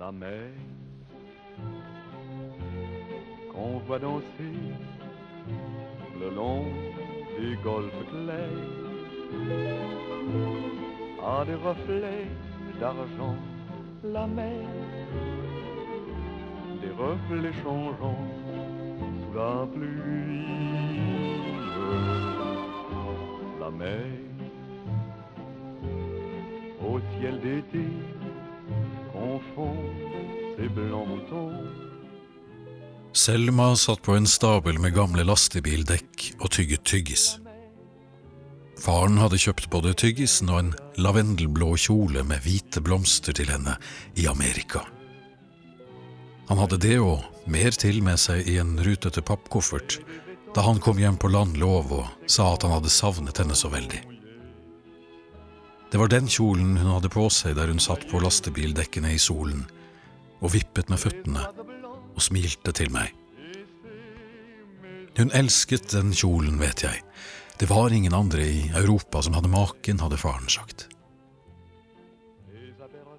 la 0.00 0.10
mer 0.10 0.50
qu'on 3.52 3.78
voit 3.86 3.98
danser 3.98 4.56
le 6.18 6.28
long 6.34 6.64
des 7.38 7.54
golfes 7.62 8.04
clairs 8.10 8.68
a 11.22 11.44
des 11.44 11.58
reflets 11.68 12.26
d'argent 12.80 13.36
la 14.02 14.26
mer 14.26 14.66
des 16.80 16.92
reflets 17.04 17.56
changeants 17.62 18.26
sous 19.20 19.34
la 19.36 19.66
pluie. 19.74 20.46
La 23.60 23.70
mer 23.70 24.06
au 26.88 26.98
ciel 27.12 27.38
d'été 27.40 27.86
Selma 33.12 33.76
satt 33.76 34.02
på 34.02 34.14
en 34.16 34.26
stabel 34.26 34.78
med 34.78 34.94
gamle 34.94 35.24
lastebildekk 35.26 36.26
og 36.38 36.50
tygget 36.54 36.84
tyggis. 36.88 37.24
Faren 38.80 39.18
hadde 39.20 39.40
kjøpt 39.40 39.68
både 39.72 39.92
tyggisen 39.98 40.48
og 40.52 40.60
en 40.62 40.70
lavendelblå 40.96 41.74
kjole 41.76 42.22
med 42.24 42.40
hvite 42.46 42.80
blomster 42.80 43.36
til 43.36 43.50
henne 43.52 43.76
i 44.16 44.24
Amerika. 44.30 44.86
Han 46.48 46.58
hadde 46.62 46.80
det 46.82 46.96
og 47.04 47.26
mer 47.50 47.76
til 47.76 48.00
med 48.02 48.18
seg 48.18 48.48
i 48.48 48.56
en 48.62 48.78
rutete 48.82 49.22
pappkoffert 49.22 50.00
da 50.54 50.64
han 50.66 50.80
kom 50.82 50.98
hjem 50.98 51.18
på 51.20 51.30
landlov 51.30 51.92
og 51.94 52.30
sa 52.30 52.54
at 52.54 52.64
han 52.66 52.74
hadde 52.78 52.90
savnet 52.90 53.38
henne 53.38 53.58
så 53.58 53.70
veldig. 53.70 54.19
Det 55.90 55.98
var 55.98 56.08
den 56.08 56.28
kjolen 56.30 56.76
hun 56.78 56.92
hadde 56.94 57.10
på 57.10 57.26
seg 57.34 57.56
der 57.58 57.70
hun 57.72 57.82
satt 57.82 58.06
på 58.10 58.20
lastebildekkene 58.22 59.10
i 59.14 59.18
solen 59.18 59.64
og 60.40 60.54
vippet 60.54 60.88
med 60.92 61.00
føttene 61.02 61.42
og 62.14 62.22
smilte 62.22 62.72
til 62.76 62.92
meg. 62.94 63.10
Hun 65.18 65.32
elsket 65.34 65.90
den 65.90 66.14
kjolen, 66.14 66.60
vet 66.62 66.84
jeg. 66.86 67.02
Det 67.60 67.68
var 67.68 67.92
ingen 67.92 68.14
andre 68.14 68.46
i 68.46 68.60
Europa 68.70 69.20
som 69.26 69.34
hadde 69.36 69.50
maken, 69.52 70.00
hadde 70.00 70.20
faren 70.20 70.48
sagt. 70.48 70.86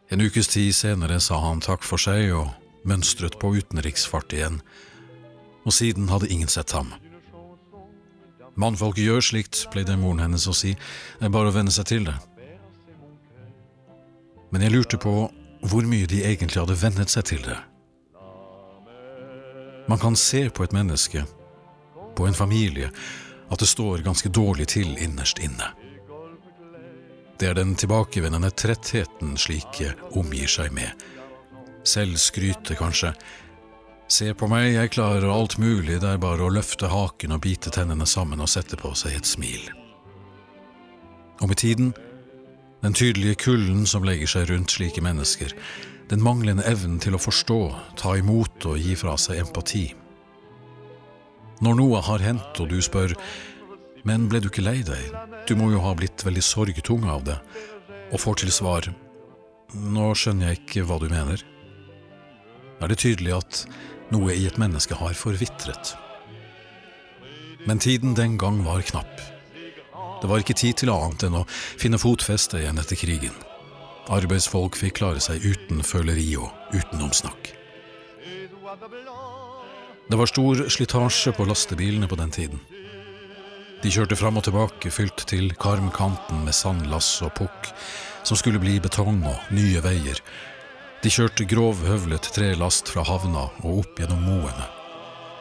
En 0.09 0.23
ukes 0.23 0.47
tid 0.51 0.73
senere 0.75 1.19
sa 1.23 1.37
han 1.43 1.61
takk 1.63 1.85
for 1.87 2.01
seg 2.01 2.31
og 2.35 2.49
mønstret 2.87 3.37
på 3.39 3.53
utenriksfart 3.59 4.33
igjen, 4.33 4.61
og 5.67 5.75
siden 5.75 6.09
hadde 6.09 6.31
ingen 6.31 6.49
sett 6.49 6.73
ham. 6.73 6.89
Mannfolk 8.59 8.97
gjør 8.99 9.21
slikt, 9.23 9.67
pleide 9.71 9.95
moren 9.99 10.23
hennes 10.23 10.47
å 10.49 10.55
si, 10.55 10.73
det 11.19 11.27
er 11.27 11.35
bare 11.35 11.51
å 11.51 11.55
venne 11.55 11.71
seg 11.71 11.87
til 11.91 12.09
det. 12.09 12.17
Men 14.51 14.65
jeg 14.65 14.75
lurte 14.75 14.99
på 14.99 15.13
hvor 15.61 15.85
mye 15.87 16.07
de 16.09 16.23
egentlig 16.25 16.59
hadde 16.59 16.79
vennet 16.81 17.11
seg 17.13 17.27
til 17.31 17.43
det. 17.45 17.57
Man 19.89 19.99
kan 19.99 20.15
se 20.15 20.47
på 20.49 20.63
et 20.63 20.73
menneske, 20.75 21.23
på 22.15 22.27
en 22.27 22.37
familie, 22.37 22.91
at 23.51 23.59
det 23.59 23.67
står 23.67 24.03
ganske 24.05 24.29
dårlig 24.29 24.67
til 24.75 24.95
innerst 24.97 25.39
inne. 25.43 25.71
Det 27.39 27.49
er 27.49 27.57
den 27.57 27.73
tilbakevendende 27.75 28.51
trettheten 28.53 29.33
slike 29.37 29.95
omgir 30.19 30.47
seg 30.51 30.73
med. 30.75 30.91
Selvskrytet, 31.83 32.75
kanskje. 32.77 33.15
Se 34.11 34.33
på 34.37 34.47
meg, 34.51 34.75
jeg 34.75 34.91
klarer 34.93 35.31
alt 35.31 35.57
mulig, 35.57 35.97
det 36.03 36.09
er 36.09 36.21
bare 36.21 36.45
å 36.45 36.53
løfte 36.53 36.91
haken 36.91 37.33
og 37.33 37.41
bite 37.41 37.73
tennene 37.73 38.05
sammen 38.05 38.43
og 38.43 38.51
sette 38.51 38.77
på 38.77 38.93
seg 38.97 39.17
et 39.17 39.27
smil. 39.29 39.71
Og 41.41 41.49
med 41.49 41.57
tiden, 41.57 41.93
den 42.81 42.97
tydelige 42.97 43.39
kulden 43.45 43.85
som 43.89 44.05
legger 44.07 44.29
seg 44.29 44.49
rundt 44.49 44.73
slike 44.73 45.03
mennesker, 45.05 45.53
den 46.09 46.23
manglende 46.23 46.65
evnen 46.67 46.99
til 46.99 47.15
å 47.15 47.21
forstå, 47.21 47.59
ta 47.99 48.17
imot 48.19 48.65
og 48.67 48.81
gi 48.81 48.97
fra 48.99 49.15
seg 49.21 49.43
empati. 49.45 49.85
Når 51.61 51.77
noe 51.77 52.01
har 52.03 52.25
hendt 52.25 52.59
og 52.59 52.71
du 52.71 52.79
spør 52.81 53.13
men 54.07 54.25
ble 54.29 54.39
du 54.41 54.49
ikke 54.49 54.63
lei 54.65 54.79
deg, 54.85 55.11
du 55.45 55.53
må 55.57 55.69
jo 55.73 55.81
ha 55.83 55.93
blitt 55.97 56.23
veldig 56.25 56.41
sorgtung 56.41 57.05
av 57.09 57.21
det, 57.27 57.37
og 58.11 58.21
får 58.21 58.41
til 58.41 58.53
svar 58.53 58.89
nå 59.71 60.09
skjønner 60.17 60.49
jeg 60.49 60.61
ikke 60.61 60.85
hva 60.87 60.97
du 60.99 61.07
mener, 61.11 61.43
er 62.81 62.91
det 62.91 62.97
tydelig 63.03 63.37
at 63.37 63.61
noe 64.11 64.33
i 64.33 64.47
et 64.49 64.57
menneske 64.59 64.97
har 64.99 65.15
forvitret. 65.15 65.93
Men 67.69 67.79
tiden 67.79 68.17
den 68.17 68.39
gang 68.41 68.59
var 68.65 68.83
knapp. 68.83 69.21
Det 70.21 70.29
var 70.29 70.43
ikke 70.43 70.57
tid 70.57 70.77
til 70.81 70.91
annet 70.93 71.25
enn 71.25 71.39
å 71.41 71.47
finne 71.49 71.99
fotfeste 72.01 72.61
igjen 72.61 72.77
etter 72.81 72.99
krigen. 72.99 73.33
Arbeidsfolk 74.11 74.77
fikk 74.77 74.99
klare 74.99 75.21
seg 75.23 75.43
uten 75.45 75.81
føleri 75.85 76.29
og 76.37 76.51
utenomsnakk. 76.75 77.53
Det 80.11 80.19
var 80.19 80.29
stor 80.29 80.63
slitasje 80.69 81.33
på 81.37 81.45
lastebilene 81.47 82.09
på 82.11 82.17
den 82.19 82.31
tiden. 82.31 82.61
De 83.81 83.89
kjørte 83.89 84.17
fram 84.19 84.37
og 84.37 84.45
tilbake, 84.45 84.91
fylt 84.93 85.23
til 85.29 85.53
karmkanten 85.57 86.43
med 86.45 86.53
sandlass 86.53 87.15
og 87.25 87.33
pukk, 87.39 87.71
som 88.27 88.37
skulle 88.37 88.61
bli 88.61 88.75
betong 88.83 89.23
og 89.25 89.53
nye 89.55 89.81
veier. 89.81 90.19
De 91.01 91.09
kjørte 91.09 91.47
grovhøvlet 91.49 92.29
trelast 92.35 92.91
fra 92.93 93.01
havna 93.07 93.47
og 93.63 93.79
opp 93.81 94.03
gjennom 94.03 94.21
moene. 94.21 94.67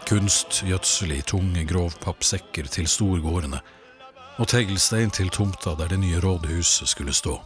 Kunstgjødsel 0.08 1.12
i 1.18 1.20
tunge 1.26 1.66
grovpappsekker 1.68 2.70
til 2.72 2.88
storgårdene, 2.88 3.60
og 4.40 4.48
teglstein 4.48 5.12
til 5.12 5.28
tomta 5.28 5.74
der 5.76 5.90
det 5.92 6.00
nye 6.00 6.20
rådhuset 6.24 6.88
skulle 6.88 7.12
stå. 7.12 7.36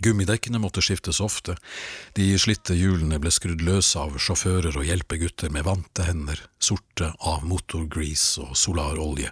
Gummidekkene 0.00 0.58
måtte 0.58 0.80
skiftes 0.82 1.20
ofte, 1.20 1.54
de 2.16 2.32
slitte 2.40 2.74
hjulene 2.74 3.18
ble 3.20 3.30
skrudd 3.30 3.60
løs 3.62 3.92
av 4.00 4.16
sjåfører 4.16 4.78
og 4.80 4.86
hjelpegutter 4.88 5.52
med 5.52 5.66
vante 5.68 6.06
hender, 6.08 6.40
sorte 6.58 7.12
av 7.20 7.44
motorgrease 7.44 8.40
og 8.46 8.56
solarolje, 8.56 9.28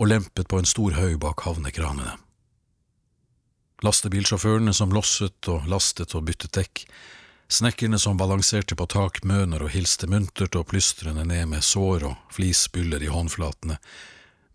og 0.00 0.08
lempet 0.08 0.48
på 0.48 0.58
en 0.58 0.68
stor 0.68 0.96
haug 0.96 1.18
bak 1.20 1.44
havnekranene. 1.44 2.16
Lastebilsjåførene 3.84 4.72
som 4.72 4.96
losset 4.96 5.52
og 5.52 5.68
lastet 5.68 6.16
og 6.16 6.24
byttet 6.30 6.56
dekk, 6.56 6.86
snekkerne 7.52 8.00
som 8.00 8.16
balanserte 8.16 8.74
på 8.74 8.88
takmøner 8.88 9.62
og 9.62 9.74
hilste 9.76 10.08
muntert 10.08 10.56
og 10.56 10.70
plystrende 10.72 11.28
ned 11.28 11.52
med 11.52 11.62
sår 11.62 12.08
og 12.08 12.34
flisbyller 12.34 13.04
i 13.04 13.12
håndflatene, 13.12 13.76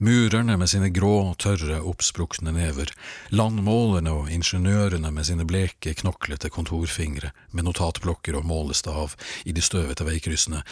Murerne 0.01 0.56
med 0.57 0.69
sine 0.69 0.89
grå, 0.89 1.35
tørre, 1.38 1.78
oppsprukne 1.85 2.50
never, 2.56 2.89
landmålerne 3.29 4.09
og 4.09 4.31
ingeniørene 4.34 5.12
med 5.13 5.28
sine 5.28 5.45
bleke, 5.45 5.94
knoklete 6.00 6.50
kontorfingre 6.50 7.29
med 7.53 7.67
notatblokker 7.67 8.40
og 8.40 8.47
målestav 8.50 9.13
i 9.45 9.53
de 9.53 9.61
støvete 9.61 10.07
veikryssene, 10.07 10.63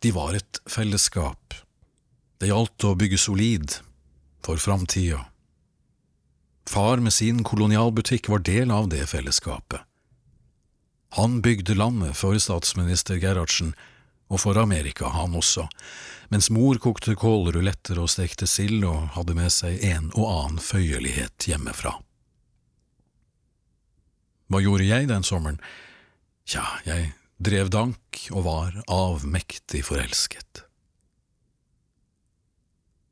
de 0.00 0.12
var 0.16 0.38
et 0.38 0.62
fellesskap. 0.64 1.58
Det 2.40 2.48
gjaldt 2.48 2.88
å 2.88 2.94
bygge 2.96 3.20
solid, 3.20 3.76
for 4.40 4.56
framtida. 4.56 5.26
Far 6.64 7.04
med 7.04 7.12
sin 7.12 7.44
kolonialbutikk 7.44 8.32
var 8.32 8.40
del 8.48 8.72
av 8.72 8.88
det 8.88 9.04
fellesskapet. 9.12 9.84
Han 11.20 11.42
bygde 11.44 11.76
landet 11.76 12.16
for 12.16 12.40
statsminister 12.40 13.20
Gerhardsen, 13.20 13.74
og 14.28 14.40
for 14.42 14.58
Amerika, 14.60 15.08
han 15.12 15.36
også, 15.36 15.66
mens 16.32 16.50
mor 16.52 16.78
kokte 16.82 17.16
kålruletter 17.16 18.00
og 18.00 18.10
stekte 18.12 18.48
sild 18.48 18.84
og 18.84 19.14
hadde 19.16 19.36
med 19.38 19.52
seg 19.52 19.80
en 19.88 20.10
og 20.14 20.28
annen 20.28 20.62
føyelighet 20.62 21.48
hjemmefra. 21.48 21.94
Hva 24.48 24.60
gjorde 24.64 24.88
jeg 24.88 25.08
den 25.08 25.24
sommeren? 25.24 25.60
Tja, 26.48 26.64
jeg 26.88 27.12
drev 27.36 27.68
dank 27.72 28.22
og 28.32 28.44
var 28.46 28.78
avmektig 28.88 29.84
forelsket. 29.88 30.64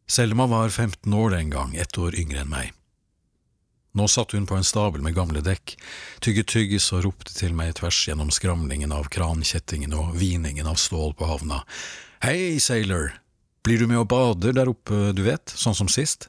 Selma 0.08 0.46
var 0.46 0.70
15 0.70 1.12
år 1.12 1.34
den 1.34 1.50
gang, 1.50 1.76
ett 1.76 1.98
år 1.98 2.14
yngre 2.16 2.44
enn 2.44 2.52
meg. 2.52 2.72
Nå 3.96 4.04
satt 4.12 4.34
hun 4.36 4.44
på 4.46 4.58
en 4.58 4.66
stabel 4.66 5.00
med 5.00 5.16
gamle 5.16 5.40
dekk, 5.40 5.72
tygget 6.20 6.50
tyggis 6.52 6.90
og 6.92 7.06
ropte 7.06 7.32
til 7.32 7.54
meg 7.56 7.78
tvers 7.78 8.02
gjennom 8.04 8.28
skramlingen 8.34 8.92
av 8.92 9.08
krankjettingen 9.12 9.94
og 9.96 10.18
hviningen 10.20 10.68
av 10.68 10.76
stål 10.80 11.14
på 11.16 11.28
havna. 11.30 11.62
Hei, 12.20 12.60
sailor, 12.60 13.14
blir 13.64 13.80
du 13.80 13.88
med 13.88 14.02
og 14.02 14.10
bader 14.12 14.52
der 14.56 14.68
oppe, 14.68 15.14
du 15.16 15.24
vet, 15.24 15.48
sånn 15.48 15.76
som 15.78 15.88
sist? 15.88 16.28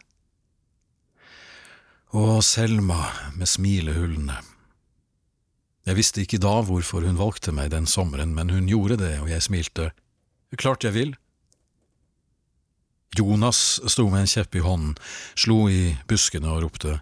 Å, 2.15 2.39
Selma 2.39 3.01
med 3.35 3.51
smilehullene. 3.51 4.39
Jeg 5.87 5.99
visste 5.99 6.23
ikke 6.23 6.39
da 6.43 6.57
hvorfor 6.63 7.03
hun 7.03 7.19
valgte 7.19 7.51
meg 7.55 7.73
den 7.75 7.87
sommeren, 7.87 8.31
men 8.35 8.51
hun 8.51 8.71
gjorde 8.71 8.99
det, 9.03 9.17
og 9.23 9.27
jeg 9.31 9.43
smilte. 9.43 9.91
Klart 10.55 10.87
jeg 10.87 10.95
vil. 10.95 11.13
Jonas 13.17 13.81
sto 13.91 14.07
med 14.11 14.23
en 14.23 14.31
kjepp 14.31 14.55
i 14.55 14.63
hånden, 14.63 14.95
slo 15.35 15.65
i 15.71 15.97
buskene 16.07 16.51
og 16.55 16.63
ropte. 16.65 16.97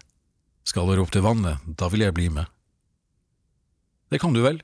Skal 0.66 0.90
dere 0.90 1.04
opp 1.04 1.12
til 1.14 1.22
vannet, 1.22 1.62
da 1.78 1.88
vil 1.92 2.02
jeg 2.02 2.14
bli 2.16 2.30
med. 2.34 2.50
Det 4.10 4.18
kan 4.22 4.34
du 4.34 4.42
vel? 4.42 4.60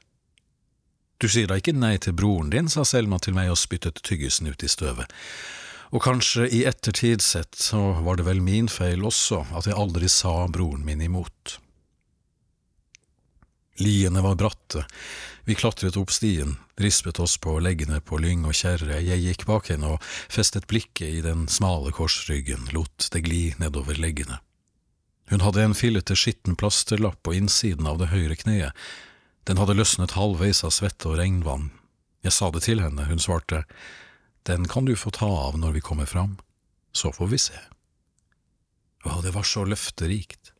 Du 1.23 1.29
sier 1.31 1.47
da 1.47 1.59
ikke 1.59 1.75
nei 1.77 1.95
til 2.03 2.17
broren 2.19 2.51
din, 2.51 2.71
sa 2.71 2.83
Selma 2.87 3.21
til 3.23 3.37
meg 3.37 3.53
og 3.53 3.61
spyttet 3.61 4.03
tyggisen 4.03 4.51
ut 4.51 4.63
i 4.67 4.71
støvet. 4.71 5.11
Og 5.93 6.03
kanskje 6.03 6.49
i 6.51 6.65
ettertid 6.67 7.23
sett 7.23 7.55
så 7.55 7.93
var 8.03 8.19
det 8.19 8.27
vel 8.27 8.41
min 8.43 8.71
feil 8.73 9.05
også 9.07 9.45
at 9.55 9.69
jeg 9.69 9.79
aldri 9.79 10.09
sa 10.11 10.49
broren 10.51 10.83
min 10.87 11.05
imot. 11.05 11.59
Liene 13.83 14.23
var 14.25 14.39
bratte, 14.41 14.85
vi 15.45 15.57
klatret 15.59 15.97
opp 15.99 16.11
stien, 16.15 16.57
rispet 16.79 17.19
oss 17.23 17.39
på 17.41 17.57
leggene 17.63 18.03
på 18.05 18.19
lyng 18.21 18.45
og 18.47 18.55
kjerre, 18.55 19.01
jeg 19.03 19.23
gikk 19.23 19.47
bak 19.49 19.71
henne 19.73 19.95
og 19.95 20.13
festet 20.31 20.69
blikket 20.71 21.09
i 21.09 21.23
den 21.25 21.47
smale 21.51 21.95
korsryggen, 21.95 22.69
lot 22.77 23.09
det 23.15 23.25
gli 23.27 23.45
nedover 23.63 23.99
leggene. 23.99 24.43
Hun 25.31 25.45
hadde 25.45 25.63
en 25.63 25.77
fillete 25.77 26.17
skitten 26.19 26.57
plasterlapp 26.59 27.23
på 27.23 27.35
innsiden 27.35 27.87
av 27.87 28.01
det 28.01 28.11
høyre 28.13 28.37
kneet, 28.37 28.73
den 29.49 29.59
hadde 29.59 29.75
løsnet 29.75 30.15
halvveis 30.15 30.63
av 30.67 30.71
svette 30.75 31.09
og 31.11 31.19
regnvann. 31.19 31.71
Jeg 32.23 32.35
sa 32.37 32.51
det 32.55 32.63
til 32.67 32.83
henne, 32.83 33.09
hun 33.09 33.23
svarte, 33.23 33.65
den 34.47 34.69
kan 34.71 34.87
du 34.87 34.95
få 34.99 35.11
ta 35.15 35.27
av 35.27 35.59
når 35.59 35.79
vi 35.79 35.85
kommer 35.85 36.07
fram, 36.07 36.37
så 36.95 37.11
får 37.15 37.31
vi 37.33 37.41
se. 37.43 37.59
Å, 39.03 39.19
det 39.23 39.35
var 39.35 39.47
så 39.47 39.65
løfterikt. 39.67 40.53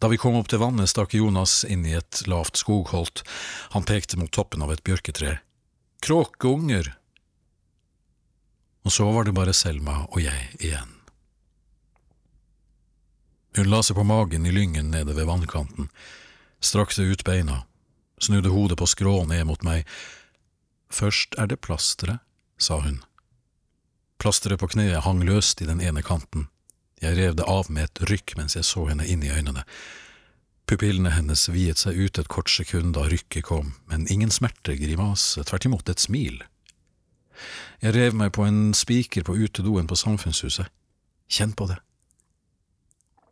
Da 0.00 0.08
vi 0.08 0.18
kom 0.18 0.38
opp 0.38 0.48
til 0.48 0.62
vannet, 0.62 0.90
stakk 0.90 1.14
Jonas 1.14 1.60
inn 1.68 1.84
i 1.86 1.92
et 1.98 2.22
lavt 2.30 2.56
skogholt. 2.56 3.22
Han 3.76 3.84
pekte 3.86 4.16
mot 4.18 4.32
toppen 4.32 4.64
av 4.64 4.72
et 4.72 4.82
bjørketre. 4.86 5.36
Kråkeunger! 6.00 6.94
Og 8.88 8.94
så 8.96 9.04
var 9.12 9.28
det 9.28 9.36
bare 9.36 9.52
Selma 9.54 10.06
og 10.08 10.22
jeg 10.24 10.48
igjen. 10.56 10.99
Hun 13.56 13.70
la 13.70 13.82
seg 13.82 13.98
på 13.98 14.06
magen 14.06 14.46
i 14.46 14.52
lyngen 14.54 14.92
nede 14.94 15.16
ved 15.16 15.26
vannkanten, 15.26 15.88
strakte 16.62 17.02
ut 17.02 17.24
beina, 17.26 17.64
snudde 18.22 18.52
hodet 18.52 18.78
på 18.78 18.86
skrå 18.86 19.24
ned 19.26 19.46
mot 19.48 19.64
meg. 19.66 19.88
Først 20.90 21.34
er 21.38 21.50
det 21.50 21.62
plasteret, 21.64 22.22
sa 22.58 22.78
hun. 22.84 23.00
Plasteret 24.20 24.60
på 24.60 24.68
kneet 24.70 25.02
hang 25.06 25.24
løst 25.24 25.62
i 25.62 25.68
den 25.68 25.80
ene 25.80 26.02
kanten. 26.04 26.46
Jeg 27.00 27.16
rev 27.16 27.34
det 27.38 27.48
av 27.48 27.70
med 27.72 27.88
et 27.88 28.02
rykk 28.10 28.36
mens 28.36 28.58
jeg 28.58 28.68
så 28.68 28.84
henne 28.90 29.06
inn 29.08 29.24
i 29.24 29.32
øynene. 29.32 29.64
Pupillene 30.68 31.10
hennes 31.16 31.48
viet 31.50 31.80
seg 31.80 31.96
ut 31.98 32.18
et 32.20 32.28
kort 32.30 32.50
sekund 32.52 32.94
da 32.94 33.08
rykket 33.08 33.48
kom, 33.48 33.72
men 33.90 34.06
ingen 34.12 34.30
smertegrimase, 34.30 35.42
tvert 35.48 35.66
imot 35.66 35.88
et 35.90 36.02
smil. 36.02 36.42
Jeg 37.80 37.96
rev 37.96 38.14
meg 38.14 38.34
på 38.36 38.44
en 38.46 38.74
spiker 38.76 39.24
på 39.26 39.34
utedoen 39.40 39.88
på 39.90 39.98
Samfunnshuset. 39.98 40.68
Kjenn 41.30 41.56
på 41.56 41.66
det. 41.70 41.80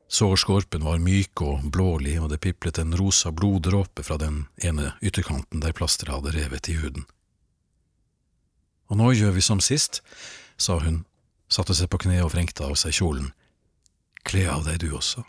Sårskorpen 0.08 0.84
var 0.84 0.98
myk 1.04 1.42
og 1.44 1.66
blålig, 1.72 2.16
og 2.20 2.30
det 2.32 2.40
piplet 2.40 2.78
en 2.80 2.96
rosa 2.96 3.30
bloddråpe 3.32 4.02
fra 4.02 4.16
den 4.16 4.46
ene 4.64 4.94
ytterkanten 5.04 5.60
der 5.60 5.76
plasteret 5.76 6.16
hadde 6.16 6.32
revet 6.32 6.70
i 6.72 6.78
huden. 6.80 7.04
Og 8.88 8.96
nå 8.96 9.12
gjør 9.12 9.36
vi 9.36 9.44
som 9.44 9.60
sist, 9.60 10.00
sa 10.56 10.78
hun, 10.80 11.02
satte 11.52 11.76
seg 11.76 11.90
på 11.92 12.00
kne 12.06 12.22
og 12.24 12.32
vrengte 12.32 12.64
av 12.64 12.78
seg 12.80 12.96
kjolen. 12.96 13.34
Kle 14.24 14.46
av 14.48 14.64
deg 14.64 14.80
du 14.80 14.88
også. 14.96 15.26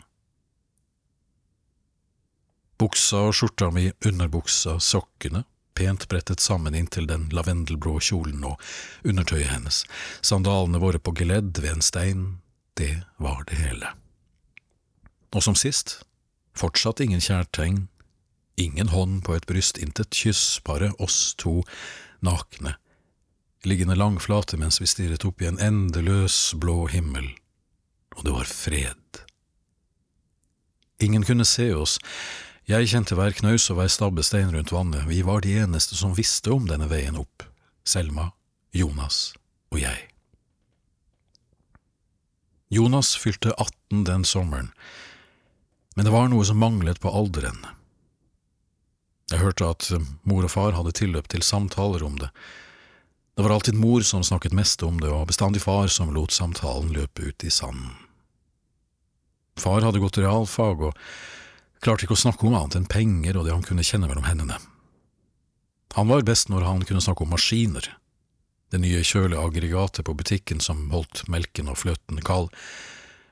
Buksa 2.80 3.26
og 3.28 3.36
skjorta 3.36 3.68
mi, 3.76 3.90
underbuksa, 4.08 4.78
sokkene, 4.80 5.44
pent 5.76 6.08
brettet 6.08 6.40
sammen 6.40 6.74
inntil 6.74 7.04
den 7.08 7.28
lavendelblå 7.36 7.98
kjolen 8.00 8.44
og 8.48 8.60
undertøyet 9.04 9.52
hennes, 9.52 9.84
sandalene 10.24 10.80
våre 10.80 11.00
på 11.00 11.12
geledd 11.20 11.60
ved 11.60 11.74
en 11.76 11.84
stein, 11.84 12.28
det 12.80 13.02
var 13.20 13.44
det 13.48 13.60
hele. 13.60 13.92
Og 15.34 15.44
som 15.46 15.54
sist, 15.58 16.00
fortsatt 16.58 17.00
ingen 17.00 17.22
kjærtegn, 17.22 17.84
ingen 18.60 18.90
hånd 18.90 19.22
på 19.24 19.36
et 19.36 19.46
bryst, 19.46 19.78
intet 19.78 20.10
kyss, 20.14 20.60
bare 20.66 20.92
oss 20.98 21.34
to, 21.38 21.60
nakne, 22.20 22.76
liggende 23.64 23.96
langflate 23.96 24.58
mens 24.60 24.80
vi 24.80 24.88
stirret 24.90 25.24
opp 25.28 25.42
i 25.42 25.48
en 25.50 25.60
endeløs 25.60 26.50
blå 26.60 26.86
himmel 26.90 27.30
og 28.16 28.26
det 28.26 28.34
var 28.34 28.44
fred. 28.44 29.22
Ingen 31.00 31.24
kunne 31.24 31.46
se 31.48 31.70
oss, 31.74 31.98
jeg 32.68 32.90
kjente 32.92 33.16
hver 33.18 33.32
knaus 33.34 33.70
og 33.72 33.80
hver 33.80 33.90
stabbestein 33.90 34.52
rundt 34.54 34.72
vannet, 34.74 35.06
vi 35.08 35.22
var 35.26 35.40
de 35.42 35.56
eneste 35.62 35.96
som 35.96 36.12
visste 36.16 36.52
om 36.52 36.68
denne 36.68 36.90
veien 36.90 37.16
opp, 37.18 37.46
Selma, 37.84 38.30
Jonas 38.76 39.32
og 39.72 39.80
jeg. 39.80 40.06
Jonas 42.70 43.16
fylte 43.18 43.54
18 43.56 44.04
den 44.06 44.26
sommeren, 44.28 44.68
men 45.96 46.06
det 46.06 46.14
var 46.14 46.30
noe 46.30 46.46
som 46.46 46.60
manglet 46.60 47.00
på 47.02 47.10
alderen. 47.10 47.58
Jeg 49.30 49.42
hørte 49.42 49.70
at 49.70 49.90
mor 50.26 50.46
og 50.46 50.52
far 50.52 50.74
hadde 50.74 50.94
tilløp 50.96 51.28
til 51.30 51.42
samtaler 51.46 52.02
om 52.06 52.16
det. 52.18 52.30
Det 53.36 53.44
var 53.46 53.54
alltid 53.54 53.78
mor 53.78 54.02
som 54.06 54.24
snakket 54.26 54.52
mest 54.52 54.82
om 54.82 54.98
det, 55.00 55.10
og 55.10 55.28
bestandig 55.30 55.62
far 55.62 55.86
som 55.88 56.10
lot 56.14 56.34
samtalen 56.34 56.90
løpe 56.94 57.30
ut 57.30 57.44
i 57.46 57.50
sanden. 57.50 57.94
Far 59.60 59.84
hadde 59.84 60.00
gått 60.02 60.18
realfag 60.18 60.82
og 60.88 60.98
klarte 61.84 62.06
ikke 62.06 62.16
å 62.16 62.24
snakke 62.24 62.46
om 62.46 62.56
annet 62.56 62.78
enn 62.78 62.90
penger 62.90 63.38
og 63.38 63.46
det 63.46 63.54
han 63.54 63.64
kunne 63.66 63.84
kjenne 63.86 64.08
mellom 64.10 64.26
hendene. 64.26 64.58
Han 65.96 66.10
var 66.10 66.26
best 66.26 66.50
når 66.50 66.66
han 66.66 66.84
kunne 66.86 67.02
snakke 67.02 67.24
om 67.26 67.32
maskiner, 67.34 67.86
det 68.70 68.78
nye 68.78 69.02
kjøleaggregatet 69.02 70.06
på 70.06 70.14
butikken 70.14 70.60
som 70.62 70.84
holdt 70.94 71.24
melken 71.28 71.70
og 71.70 71.80
fløten 71.82 72.20
kald, 72.22 72.52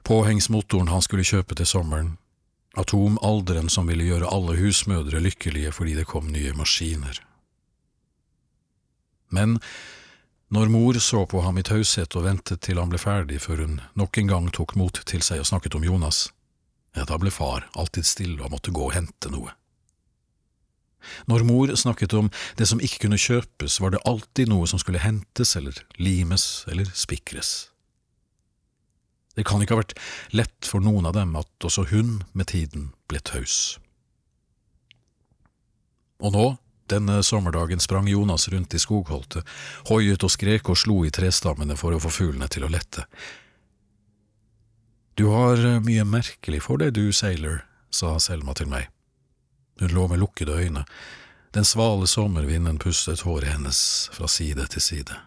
påhengsmotoren 0.09 0.91
han 0.91 1.05
skulle 1.05 1.27
kjøpe 1.27 1.59
til 1.59 1.69
sommeren, 1.69 2.17
atomalderen 2.77 3.71
som 3.73 3.89
ville 3.89 4.05
gjøre 4.05 4.31
alle 4.33 4.59
husmødre 4.59 5.23
lykkelige 5.25 5.73
fordi 5.73 5.97
det 5.99 6.09
kom 6.11 6.29
nye 6.33 6.53
maskiner. 6.57 7.23
Men 9.33 9.59
når 10.49 10.71
mor 10.73 10.97
så 11.05 11.27
på 11.29 11.43
ham 11.45 11.59
i 11.61 11.65
taushet 11.67 12.17
og 12.17 12.25
ventet 12.25 12.63
til 12.65 12.81
han 12.81 12.89
ble 12.93 13.01
ferdig 13.01 13.41
før 13.45 13.65
hun 13.65 13.81
nok 14.01 14.19
en 14.19 14.33
gang 14.33 14.51
tok 14.55 14.75
mot 14.81 15.01
til 15.05 15.25
seg 15.25 15.43
og 15.43 15.49
snakket 15.51 15.77
om 15.77 15.85
Jonas, 15.85 16.31
ja, 16.97 17.05
da 17.05 17.19
ble 17.21 17.31
far 17.31 17.69
alltid 17.77 18.07
stille 18.09 18.41
og 18.43 18.55
måtte 18.55 18.73
gå 18.73 18.89
og 18.89 18.95
hente 18.97 19.33
noe. 19.33 19.53
Når 21.31 21.45
mor 21.47 21.73
snakket 21.77 22.15
om 22.17 22.31
det 22.59 22.67
som 22.69 22.81
ikke 22.83 23.05
kunne 23.05 23.21
kjøpes, 23.21 23.79
var 23.81 23.93
det 23.95 24.03
alltid 24.09 24.51
noe 24.51 24.67
som 24.67 24.81
skulle 24.81 25.03
hentes 25.03 25.55
eller 25.57 25.77
limes 26.01 26.65
eller 26.69 26.89
spikres. 26.97 27.69
Det 29.39 29.45
kan 29.47 29.63
ikke 29.63 29.77
ha 29.77 29.83
vært 29.85 29.99
lett 30.35 30.67
for 30.67 30.83
noen 30.83 31.07
av 31.07 31.15
dem 31.15 31.37
at 31.39 31.67
også 31.67 31.85
hun 31.93 32.25
med 32.35 32.51
tiden 32.51 32.89
ble 33.07 33.21
taus. 33.23 33.79
Og 36.19 36.35
nå 36.35 36.47
denne 36.91 37.21
sommerdagen 37.23 37.79
sprang 37.81 38.09
Jonas 38.09 38.49
rundt 38.49 38.75
i 38.75 38.81
skogholtet, 38.81 39.45
hoiet 39.93 40.25
og 40.25 40.33
skrek 40.33 40.71
og 40.73 40.79
slo 40.81 41.03
i 41.05 41.13
trestammene 41.13 41.77
for 41.77 41.95
å 41.95 42.01
få 42.01 42.11
fuglene 42.11 42.49
til 42.51 42.65
å 42.65 42.73
lette. 42.73 43.05
Du 45.21 45.29
har 45.35 45.61
eh, 45.61 45.81
mye 45.85 46.07
merkelig 46.09 46.63
for 46.65 46.81
deg, 46.81 46.95
du, 46.97 47.13
Sailor, 47.13 47.61
sa 47.91 48.17
Selma 48.23 48.55
til 48.57 48.71
meg. 48.73 48.89
Hun 49.83 49.93
lå 49.95 50.07
med 50.09 50.23
lukkede 50.23 50.57
øyne, 50.57 50.87
den 51.55 51.67
svale 51.69 52.09
sommervinden 52.09 52.81
pustet 52.81 53.23
håret 53.27 53.53
hennes 53.53 53.81
fra 54.15 54.29
side 54.31 54.67
til 54.73 54.85
side. 54.85 55.21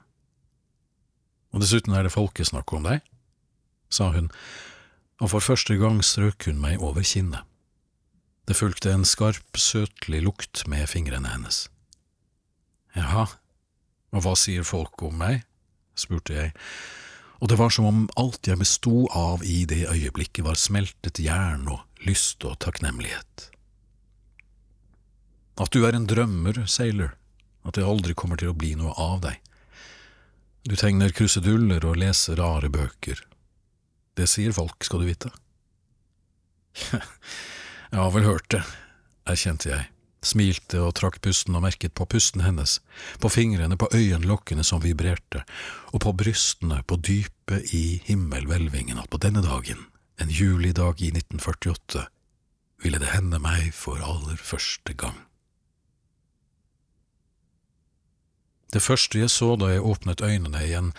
Og 1.51 1.61
dessuten 1.63 1.93
er 1.93 2.07
det 2.07 2.15
folkesnakk 2.15 2.73
om 2.73 2.87
deg, 2.87 3.05
sa 3.93 4.11
hun, 4.15 4.31
og 5.21 5.33
for 5.35 5.43
første 5.51 5.77
gang 5.77 6.01
strøk 6.05 6.47
hun 6.49 6.61
meg 6.61 6.81
over 6.81 7.05
kinnet. 7.05 7.45
Det 8.49 8.57
fulgte 8.57 8.91
en 8.91 9.05
skarp, 9.05 9.45
søtlig 9.55 10.23
lukt 10.25 10.65
med 10.67 10.89
fingrene 10.89 11.29
hennes. 11.29 11.67
Jaha, 12.97 13.27
og 14.11 14.25
hva 14.25 14.33
sier 14.35 14.67
folk 14.67 15.01
om 15.05 15.21
meg? 15.21 15.45
spurte 15.95 16.33
jeg, 16.33 16.51
og 17.41 17.49
det 17.51 17.57
var 17.59 17.71
som 17.73 17.87
om 17.89 18.01
alt 18.19 18.47
jeg 18.47 18.59
besto 18.61 19.05
av 19.17 19.43
i 19.45 19.63
det 19.69 19.83
øyeblikket 19.89 20.45
var 20.45 20.57
smeltet 20.57 21.21
jern 21.21 21.67
og 21.69 22.05
lyst 22.05 22.45
og 22.47 22.57
takknemlighet. 22.63 23.47
At 25.61 25.73
du 25.73 25.85
er 25.85 25.97
en 25.97 26.07
drømmer, 26.09 26.63
Sailor, 26.65 27.15
at 27.65 27.77
det 27.77 27.85
aldri 27.85 28.15
kommer 28.17 28.39
til 28.41 28.53
å 28.53 28.57
bli 28.57 28.73
noe 28.77 28.93
av 28.97 29.19
deg. 29.25 29.37
Du 30.65 30.75
tegner 30.77 31.13
kruseduller 31.13 31.85
og 31.85 31.97
leser 32.01 32.37
rare 32.37 32.69
bøker. 32.69 33.21
Det 34.17 34.27
sier 34.27 34.53
folk, 34.55 34.83
skal 34.83 35.03
du 35.03 35.07
vite. 35.07 35.31
Jeg 36.91 37.99
har 37.99 38.11
vel 38.13 38.27
hørt 38.27 38.47
det, 38.53 38.61
erkjente 39.27 39.67
jeg, 39.71 39.87
smilte 40.23 40.79
og 40.79 40.93
trakk 40.95 41.17
pusten 41.23 41.57
og 41.57 41.65
merket 41.65 41.93
på 41.97 42.05
pusten 42.07 42.43
hennes, 42.45 42.77
på 43.19 43.31
fingrene, 43.31 43.75
på 43.75 43.89
øyenlokkene 43.91 44.63
som 44.63 44.83
vibrerte, 44.83 45.43
og 45.91 46.03
på 46.05 46.13
brystene, 46.15 46.81
på 46.87 46.99
dypet 47.01 47.73
i 47.75 47.99
himmelhvelvingen 48.07 49.01
at 49.01 49.11
på 49.11 49.19
denne 49.19 49.43
dagen, 49.43 49.87
en 50.21 50.31
julidag 50.31 51.01
i 51.01 51.11
1948, 51.11 52.05
ville 52.83 53.01
det 53.01 53.11
hende 53.11 53.41
meg 53.41 53.73
for 53.75 53.99
aller 53.99 54.39
første 54.39 54.95
gang. 54.95 55.19
Det 58.71 58.79
første 58.79 59.19
jeg 59.19 59.29
så 59.33 59.57
da 59.59 59.67
jeg 59.73 59.83
åpnet 59.83 60.23
øynene 60.23 60.63
igjen, 60.63 60.93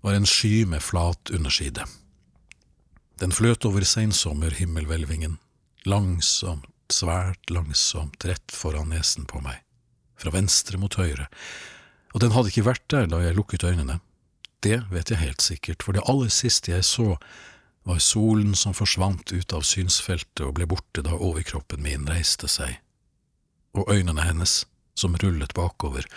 var 0.00 0.16
en 0.16 0.28
sky 0.28 0.64
med 0.64 0.80
flat 0.80 1.30
underside. 1.34 1.84
Den 3.16 3.32
fløt 3.32 3.64
over 3.64 3.80
seinsommerhimmelhvelvingen, 3.80 5.38
langsomt, 5.88 6.68
svært 6.92 7.50
langsomt, 7.50 8.20
rett 8.28 8.52
foran 8.52 8.90
nesen 8.92 9.24
på 9.24 9.40
meg, 9.40 9.62
fra 10.20 10.32
venstre 10.34 10.76
mot 10.78 10.92
høyre, 11.00 11.24
og 12.12 12.20
den 12.20 12.34
hadde 12.34 12.52
ikke 12.52 12.66
vært 12.68 12.84
der 12.92 13.08
da 13.08 13.22
jeg 13.24 13.36
lukket 13.38 13.64
øynene. 13.64 13.98
Det 14.60 14.82
vet 14.92 15.10
jeg 15.12 15.22
helt 15.22 15.44
sikkert, 15.44 15.82
for 15.84 15.96
det 15.96 16.04
aller 16.08 16.32
siste 16.32 16.72
jeg 16.74 16.84
så, 16.84 17.16
var 17.86 18.02
solen 18.02 18.54
som 18.58 18.74
forsvant 18.74 19.32
ut 19.32 19.52
av 19.54 19.64
synsfeltet 19.64 20.42
og 20.44 20.56
ble 20.58 20.66
borte 20.68 21.04
da 21.06 21.14
overkroppen 21.14 21.84
min 21.84 22.08
reiste 22.10 22.50
seg, 22.50 22.80
og 23.78 23.92
øynene 23.92 24.26
hennes 24.26 24.64
som 24.96 25.16
rullet 25.22 25.54
bakover 25.56 26.08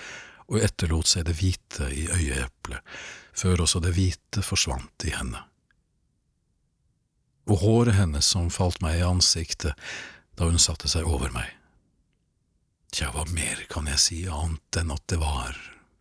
og 0.50 0.64
etterlot 0.66 1.12
seg 1.12 1.28
det 1.30 1.38
hvite 1.40 1.92
i 1.94 2.08
øyeeplet, 2.10 2.82
før 3.38 3.64
også 3.68 3.84
det 3.86 3.94
hvite 3.96 4.44
forsvant 4.44 5.08
i 5.08 5.14
henne. 5.14 5.46
Og 7.50 7.64
håret 7.64 7.98
hennes 7.98 8.26
som 8.26 8.52
falt 8.54 8.82
meg 8.86 9.00
i 9.00 9.06
ansiktet 9.06 9.74
da 10.38 10.48
hun 10.48 10.62
satte 10.62 10.88
seg 10.92 11.08
over 11.10 11.34
meg. 11.34 11.50
Tja, 12.94 13.12
hva 13.14 13.26
mer 13.34 13.66
kan 13.70 13.90
jeg 13.90 14.02
si 14.02 14.20
annet 14.30 14.80
enn 14.82 14.94
at 14.94 15.04
det 15.12 15.20
var 15.22 15.58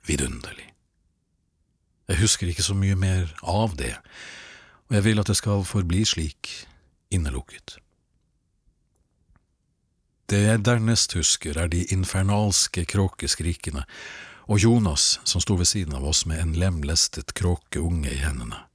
vidunderlig. 0.09 0.69
Jeg 2.09 2.23
husker 2.23 2.49
ikke 2.49 2.64
så 2.64 2.76
mye 2.76 2.97
mer 2.97 3.35
av 3.45 3.75
det, 3.76 3.93
og 4.88 4.97
jeg 4.97 5.05
vil 5.05 5.21
at 5.21 5.28
det 5.28 5.37
skal 5.37 5.67
forbli 5.69 6.05
slik, 6.09 6.52
innelukket. 7.12 7.76
Det 10.28 10.40
jeg 10.45 10.64
dernest 10.64 11.17
husker, 11.17 11.57
er 11.57 11.69
de 11.73 11.85
infernalske 11.93 12.85
kråkeskrikene 12.88 13.85
og 14.49 14.61
Jonas 14.61 15.19
som 15.28 15.45
sto 15.45 15.57
ved 15.61 15.69
siden 15.69 15.97
av 15.97 16.05
oss 16.09 16.25
med 16.28 16.40
en 16.40 16.57
lemlestet 16.57 17.33
kråkeunge 17.37 18.12
i 18.12 18.21
hendene. 18.21 18.67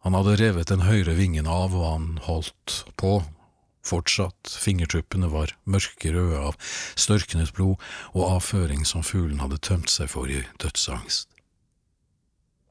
Han 0.00 0.16
hadde 0.16 0.38
revet 0.40 0.70
den 0.70 0.86
høyre 0.86 1.12
vingen 1.18 1.48
av, 1.50 1.74
og 1.76 1.84
han 1.84 2.06
holdt 2.24 2.76
på, 3.00 3.18
fortsatt, 3.84 4.52
fingertuppene 4.60 5.28
var 5.32 5.52
mørkerøde 5.68 6.40
av 6.50 6.56
størknet 7.00 7.52
blod 7.56 7.80
og 8.12 8.36
avføring 8.36 8.86
som 8.88 9.04
fuglen 9.04 9.42
hadde 9.44 9.60
tømt 9.64 9.92
seg 9.92 10.12
for 10.12 10.30
i 10.30 10.42
dødsangst. 10.62 11.28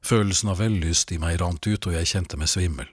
Følelsen 0.06 0.50
av 0.50 0.62
vellyst 0.62 1.12
i 1.12 1.20
meg 1.20 1.38
rant 1.42 1.66
ut, 1.66 1.86
og 1.86 1.94
jeg 1.94 2.08
kjente 2.08 2.38
meg 2.40 2.50
svimmel. 2.50 2.88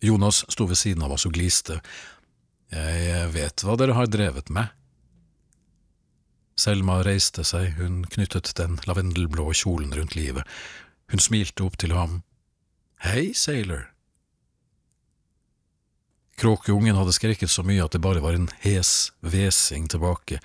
Jonas 0.00 0.44
sto 0.48 0.64
ved 0.70 0.78
siden 0.80 1.04
av 1.04 1.12
oss 1.16 1.26
og 1.28 1.34
gliste. 1.36 1.80
Jeg 2.72 3.32
vet 3.34 3.64
hva 3.66 3.74
dere 3.76 3.96
har 3.98 4.08
drevet 4.08 4.52
med. 4.54 4.70
Selma 6.60 7.00
reiste 7.04 7.44
seg, 7.44 7.74
hun 7.80 8.04
knyttet 8.08 8.52
den 8.56 8.78
lavendelblå 8.88 9.48
kjolen 9.56 9.92
rundt 9.96 10.16
livet. 10.16 10.46
Hun 11.10 11.20
smilte 11.20 11.66
opp 11.66 11.76
til 11.80 11.96
ham. 11.96 12.20
Hei, 13.00 13.32
sailor. 13.34 13.90
Kråkeungen 16.40 16.96
hadde 16.96 17.12
skreket 17.12 17.50
så 17.52 17.64
mye 17.66 17.84
at 17.84 17.92
det 17.92 18.00
bare 18.00 18.22
var 18.24 18.36
en 18.36 18.48
hes 18.62 19.10
hvesing 19.20 19.88
tilbake. 19.92 20.40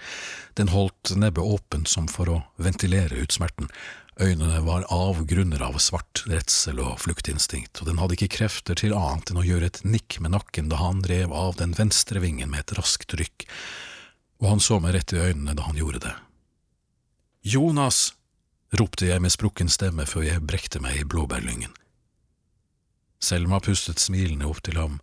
Den 0.60 0.72
holdt 0.74 1.14
nebbet 1.16 1.44
åpent 1.44 1.88
som 1.92 2.10
for 2.12 2.32
å 2.32 2.42
ventilere 2.60 3.16
ut 3.16 3.36
smerten. 3.36 3.70
Øynene 4.20 4.62
var 4.64 4.88
avgrunner 4.92 5.64
av 5.64 5.80
svart 5.84 6.24
redsel 6.28 6.80
og 6.84 7.00
fluktinstinkt, 7.04 7.82
og 7.82 7.90
den 7.92 8.00
hadde 8.00 8.16
ikke 8.16 8.32
krefter 8.38 8.80
til 8.80 8.96
annet 8.96 9.32
enn 9.32 9.40
å 9.40 9.48
gjøre 9.48 9.72
et 9.72 9.82
nikk 9.84 10.20
med 10.24 10.36
nakken 10.36 10.72
da 10.72 10.80
han 10.80 11.04
drev 11.04 11.36
av 11.36 11.58
den 11.60 11.76
venstre 11.76 12.24
vingen 12.24 12.52
med 12.52 12.64
et 12.64 12.78
raskt 12.80 13.16
rykk 13.20 13.50
og 14.42 14.50
han 14.50 14.62
så 14.62 14.80
meg 14.84 14.96
rett 14.96 15.14
i 15.16 15.22
øynene 15.22 15.56
da 15.56 15.66
han 15.70 15.80
gjorde 15.80 16.04
det. 16.08 16.14
Jonas! 17.46 18.14
ropte 18.76 19.08
jeg 19.08 19.22
med 19.24 19.32
sprukken 19.32 19.70
stemme 19.72 20.04
før 20.10 20.26
jeg 20.26 20.44
brekte 20.44 20.82
meg 20.84 20.98
i 21.00 21.06
blåbærlyngen. 21.08 21.72
Selma 23.20 23.60
pustet 23.64 24.02
smilende 24.02 24.48
opp 24.50 24.62
til 24.66 24.80
ham. 24.80 25.00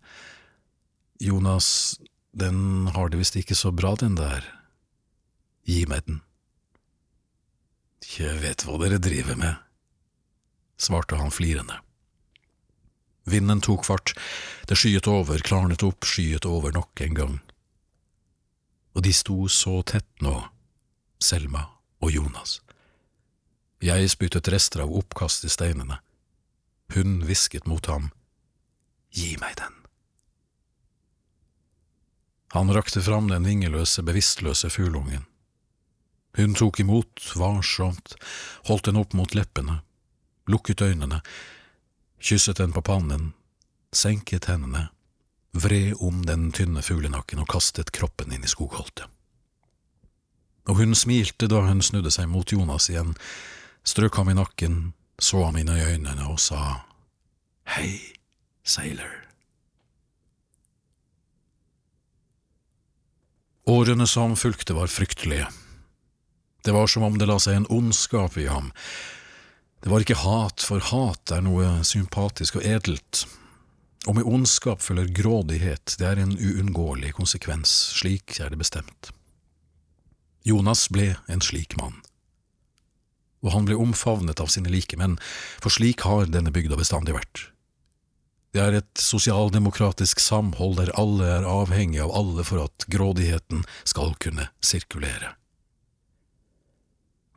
Jonas, 1.23 1.99
den 2.31 2.89
har 2.95 3.09
det 3.09 3.19
visst 3.21 3.37
ikke 3.39 3.57
så 3.57 3.71
bra, 3.71 3.95
den 3.99 4.17
der. 4.19 4.45
Gi 5.67 5.83
meg 5.89 6.05
den. 6.07 6.21
Jeg 8.17 8.41
vet 8.43 8.65
hva 8.67 8.77
dere 8.81 8.99
driver 9.01 9.37
med, 9.39 9.55
svarte 10.77 11.17
han 11.17 11.31
flirende. 11.31 11.79
Vinden 13.29 13.61
tok 13.63 13.85
fart, 13.87 14.11
det 14.67 14.75
skyet 14.75 15.07
over, 15.07 15.39
klarnet 15.39 15.85
opp, 15.87 16.03
skyet 16.03 16.45
over 16.45 16.75
nok 16.75 17.01
en 17.05 17.15
gang 17.17 17.37
og 18.93 19.03
de 19.05 19.13
sto 19.13 19.47
så 19.49 19.81
tett 19.85 20.09
nå, 20.21 20.35
Selma 21.21 21.65
og 22.03 22.13
Jonas. 22.13 22.59
Jeg 23.83 24.07
spyttet 24.11 24.47
rester 24.53 24.85
av 24.85 24.93
oppkast 24.95 25.47
i 25.47 25.51
steinene. 25.51 25.97
Hun 26.93 27.21
hvisket 27.23 27.65
mot 27.69 27.85
ham, 27.87 28.11
Gi 29.13 29.35
meg 29.37 29.55
den. 29.59 29.73
Han 32.53 32.71
rakte 32.73 33.01
fram 33.01 33.27
den 33.29 33.45
vingeløse, 33.45 34.01
bevisstløse 34.05 34.71
fugleungen. 34.73 35.25
Hun 36.37 36.55
tok 36.57 36.79
imot 36.81 37.21
varsomt, 37.37 38.15
holdt 38.65 38.89
den 38.89 38.97
opp 38.97 39.13
mot 39.13 39.35
leppene, 39.37 39.83
lukket 40.49 40.81
øynene, 40.81 41.21
kysset 42.17 42.57
den 42.57 42.73
på 42.73 42.81
pannen, 42.81 43.33
senket 43.93 44.49
hendene 44.49 44.87
vred 45.53 45.93
om 46.01 46.23
den 46.25 46.49
tynne 46.51 46.81
fuglenakken 46.81 47.43
og 47.43 47.51
kastet 47.53 47.93
kroppen 47.93 48.33
inn 48.33 48.45
i 48.45 48.49
skogholtet. 48.49 49.05
Og 50.65 50.79
hun 50.79 50.95
smilte 50.97 51.49
da 51.51 51.61
hun 51.67 51.83
snudde 51.85 52.09
seg 52.13 52.29
mot 52.31 52.49
Jonas 52.49 52.89
igjen, 52.89 53.13
strøk 53.85 54.17
ham 54.17 54.31
i 54.31 54.37
nakken, 54.37 54.93
så 55.19 55.43
ham 55.45 55.57
inn 55.57 55.71
i 55.71 55.83
øynene 55.83 56.27
og 56.29 56.39
sa 56.41 56.83
Hei, 57.69 57.99
sailor. 58.63 59.23
Årene 63.69 64.07
som 64.07 64.35
fulgte 64.35 64.75
var 64.75 64.91
fryktelige. 64.91 65.47
Det 66.63 66.71
var 66.75 66.87
som 66.87 67.03
om 67.03 67.15
det 67.17 67.27
la 67.29 67.37
seg 67.39 67.61
en 67.61 67.69
ondskap 67.71 68.35
i 68.37 68.49
ham. 68.51 68.71
Det 69.83 69.91
var 69.91 70.03
ikke 70.03 70.19
hat, 70.19 70.63
for 70.63 70.83
hat 70.91 71.31
er 71.31 71.43
noe 71.43 71.79
sympatisk 71.87 72.59
og 72.59 72.67
edelt, 72.67 73.23
og 74.07 74.17
med 74.17 74.27
ondskap 74.27 74.83
følger 74.83 75.11
grådighet, 75.15 75.95
det 75.99 76.07
er 76.07 76.19
en 76.19 76.35
uunngåelig 76.35 77.13
konsekvens, 77.15 77.71
slik 77.99 78.39
er 78.43 78.51
det 78.51 78.59
bestemt. 78.59 79.11
Jonas 80.43 80.89
ble 80.91 81.13
en 81.31 81.43
slik 81.43 81.77
mann. 81.79 82.01
Og 83.43 83.51
han 83.55 83.67
ble 83.67 83.75
omfavnet 83.79 84.39
av 84.39 84.51
sine 84.51 84.71
likemenn, 84.71 85.17
for 85.61 85.73
slik 85.73 86.05
har 86.07 86.31
denne 86.31 86.53
bygda 86.55 86.79
bestandig 86.79 87.15
vært. 87.17 87.49
Det 88.53 88.61
er 88.61 88.75
et 88.77 89.01
sosialdemokratisk 89.01 90.21
samhold 90.21 90.77
der 90.77 90.91
alle 90.99 91.29
er 91.39 91.47
avhengig 91.49 92.03
av 92.03 92.13
alle 92.13 92.45
for 92.45 92.61
at 92.67 92.85
grådigheten 92.85 93.63
skal 93.83 94.13
kunne 94.21 94.45
sirkulere. 94.61 95.33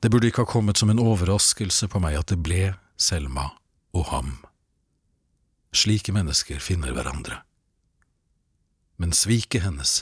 Det 0.05 0.13
burde 0.13 0.29
ikke 0.29 0.45
ha 0.45 0.51
kommet 0.51 0.77
som 0.77 0.93
en 0.93 1.01
overraskelse 1.01 1.89
på 1.89 2.03
meg 2.05 2.19
at 2.21 2.29
det 2.31 2.43
ble 2.45 2.75
Selma 3.01 3.49
og 3.97 4.07
ham. 4.13 4.31
Slike 5.77 6.13
mennesker 6.13 6.61
finner 6.61 6.95
hverandre. 6.97 7.41
Men 9.01 9.13
sviket 9.17 9.65
hennes 9.65 9.99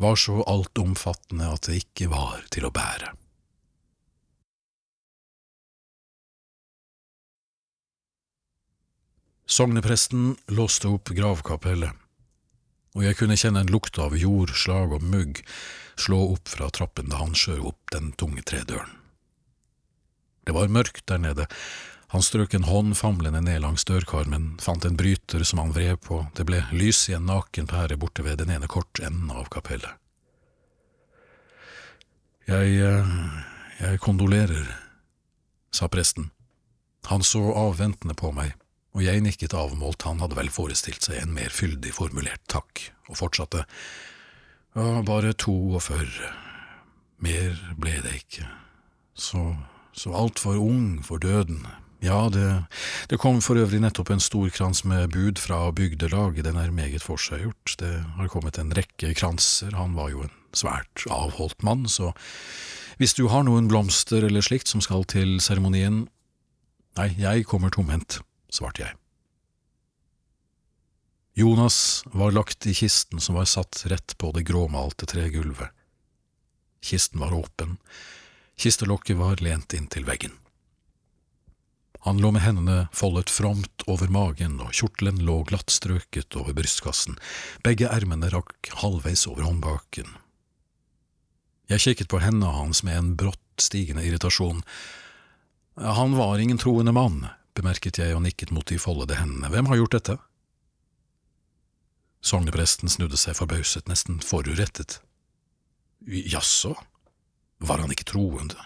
var 0.00 0.16
så 0.20 0.42
altomfattende 0.48 1.48
at 1.52 1.68
det 1.68 1.82
ikke 1.84 2.10
var 2.12 2.44
til 2.52 2.68
å 2.68 2.72
bære. 2.72 3.12
Sognepresten 9.48 10.36
låste 10.52 10.90
opp 10.92 11.08
gravkapellet, 11.16 11.92
og 12.96 13.04
jeg 13.04 13.16
kunne 13.16 13.36
kjenne 13.40 13.62
en 13.64 13.70
lukt 13.72 13.96
av 14.00 14.16
jord, 14.18 14.52
slag 14.52 14.92
og 14.92 15.04
mugg 15.04 15.40
slå 15.98 16.18
opp 16.34 16.50
fra 16.52 16.68
trappen 16.70 17.08
da 17.08 17.22
han 17.22 17.32
skjøv 17.36 17.70
opp 17.70 17.94
den 17.94 18.12
tunge 18.20 18.44
tredøren. 18.44 18.92
Det 20.44 20.52
var 20.56 20.68
mørkt 20.72 21.06
der 21.08 21.20
nede, 21.20 21.48
han 22.12 22.24
strøk 22.24 22.54
en 22.56 22.68
hånd 22.68 22.94
famlende 22.96 23.40
ned 23.44 23.60
langs 23.64 23.84
dørkarmen, 23.88 24.54
fant 24.64 24.84
en 24.84 24.96
bryter 24.96 25.44
som 25.44 25.60
han 25.60 25.74
vred 25.76 26.00
på, 26.04 26.22
det 26.36 26.44
ble 26.48 26.62
lys 26.72 27.02
i 27.08 27.16
en 27.16 27.28
naken 27.28 27.68
pære 27.68 27.98
borte 28.00 28.24
ved 28.24 28.40
den 28.40 28.52
ene 28.52 28.68
kortenden 28.68 29.32
av 29.32 29.48
kapellet. 29.52 29.92
Jeg… 32.48 32.80
Eh, 32.84 33.14
jeg 33.78 34.00
kondolerer, 34.02 34.66
sa 35.70 35.86
presten. 35.86 36.32
Han 37.06 37.22
så 37.22 37.44
avventende 37.54 38.16
på 38.18 38.32
meg, 38.34 38.56
og 38.96 39.04
jeg 39.04 39.22
nikket 39.24 39.56
avmålt, 39.56 40.06
han 40.08 40.22
hadde 40.22 40.38
vel 40.38 40.50
forestilt 40.52 41.04
seg 41.04 41.20
en 41.22 41.34
mer 41.36 41.52
fyldig 41.54 41.92
formulert 41.96 42.44
takk, 42.50 42.88
og 43.08 43.20
fortsatte. 43.20 43.64
Ja, 44.76 45.02
bare 45.06 45.34
42. 45.34 46.30
Mer 47.24 47.58
ble 47.80 47.98
det 48.04 48.14
ikke. 48.22 48.46
Så, 49.18 49.42
så 49.96 50.14
altfor 50.14 50.60
ung 50.62 50.98
for 51.06 51.20
døden, 51.22 51.64
ja, 51.98 52.28
det, 52.30 52.46
det, 53.10 53.18
kom 53.18 53.40
for 53.42 53.58
øvrig 53.58 53.80
nettopp 53.82 54.12
en 54.14 54.22
stor 54.22 54.50
krans 54.54 54.84
med 54.86 55.10
bud 55.10 55.40
fra 55.42 55.72
bygdelaget, 55.74 56.44
den 56.46 56.56
er 56.56 56.70
meget 56.70 57.02
forseggjort, 57.02 57.74
det 57.80 57.90
har 58.16 58.30
kommet 58.30 58.58
en 58.58 58.70
rekke 58.70 59.10
kranser, 59.18 59.74
han 59.74 59.96
var 59.98 60.12
jo 60.12 60.22
en 60.22 60.34
svært 60.54 61.08
avholdt 61.10 61.62
mann, 61.66 61.88
så 61.90 62.12
hvis 63.02 63.16
du 63.18 63.26
har 63.32 63.42
noen 63.46 63.66
blomster 63.70 64.24
eller 64.26 64.46
slikt 64.46 64.70
som 64.70 64.82
skal 64.82 65.04
til 65.10 65.40
seremonien… 65.42 66.06
Nei, 66.98 67.12
jeg 67.18 67.44
kommer 67.46 67.70
tomhendt, 67.70 68.20
svarte 68.52 68.84
jeg. 68.84 68.96
Jonas 71.38 72.02
var 72.06 72.34
lagt 72.34 72.66
i 72.66 72.74
kisten 72.74 73.20
som 73.22 73.38
var 73.38 73.46
satt 73.46 73.84
rett 73.86 74.16
på 74.18 74.32
det 74.34 74.42
gråmalte 74.48 75.06
tregulvet. 75.06 75.70
Kisten 76.82 77.20
var 77.20 77.34
åpen, 77.34 77.76
kistelokket 78.56 79.16
var 79.16 79.36
lent 79.42 79.74
inntil 79.74 80.04
veggen. 80.04 80.34
Han 82.00 82.18
lå 82.18 82.30
med 82.30 82.42
hendene 82.42 82.88
foldet 82.92 83.30
fromt 83.30 83.82
over 83.86 84.10
magen, 84.10 84.60
og 84.62 84.74
kjortelen 84.74 85.18
lå 85.26 85.42
glattstrøket 85.46 86.36
over 86.38 86.54
brystkassen, 86.58 87.18
begge 87.66 87.90
ermene 87.90 88.30
rakk 88.34 88.70
halvveis 88.82 89.26
over 89.30 89.46
håndbaken. 89.46 90.10
Jeg 91.68 91.84
kikket 91.84 92.10
på 92.10 92.22
hendene 92.22 92.54
hans 92.54 92.82
med 92.86 92.98
en 92.98 93.10
brått 93.18 93.62
stigende 93.62 94.06
irritasjon. 94.06 94.62
Han 95.76 96.14
var 96.18 96.38
ingen 96.38 96.58
troende 96.58 96.94
mann, 96.96 97.26
bemerket 97.58 98.00
jeg 98.00 98.14
og 98.16 98.22
nikket 98.24 98.52
mot 98.54 98.66
de 98.70 98.78
foldede 98.80 99.18
hendene. 99.18 99.50
Hvem 99.52 99.68
har 99.70 99.80
gjort 99.80 99.96
dette? 99.98 100.16
Sognepresten 102.24 102.90
snudde 102.90 103.18
seg 103.20 103.36
forbauset, 103.38 103.86
nesten 103.90 104.22
forurettet. 104.24 105.00
Jaså, 106.06 106.74
var 107.58 107.82
han 107.82 107.92
ikke 107.94 108.08
troende? 108.08 108.58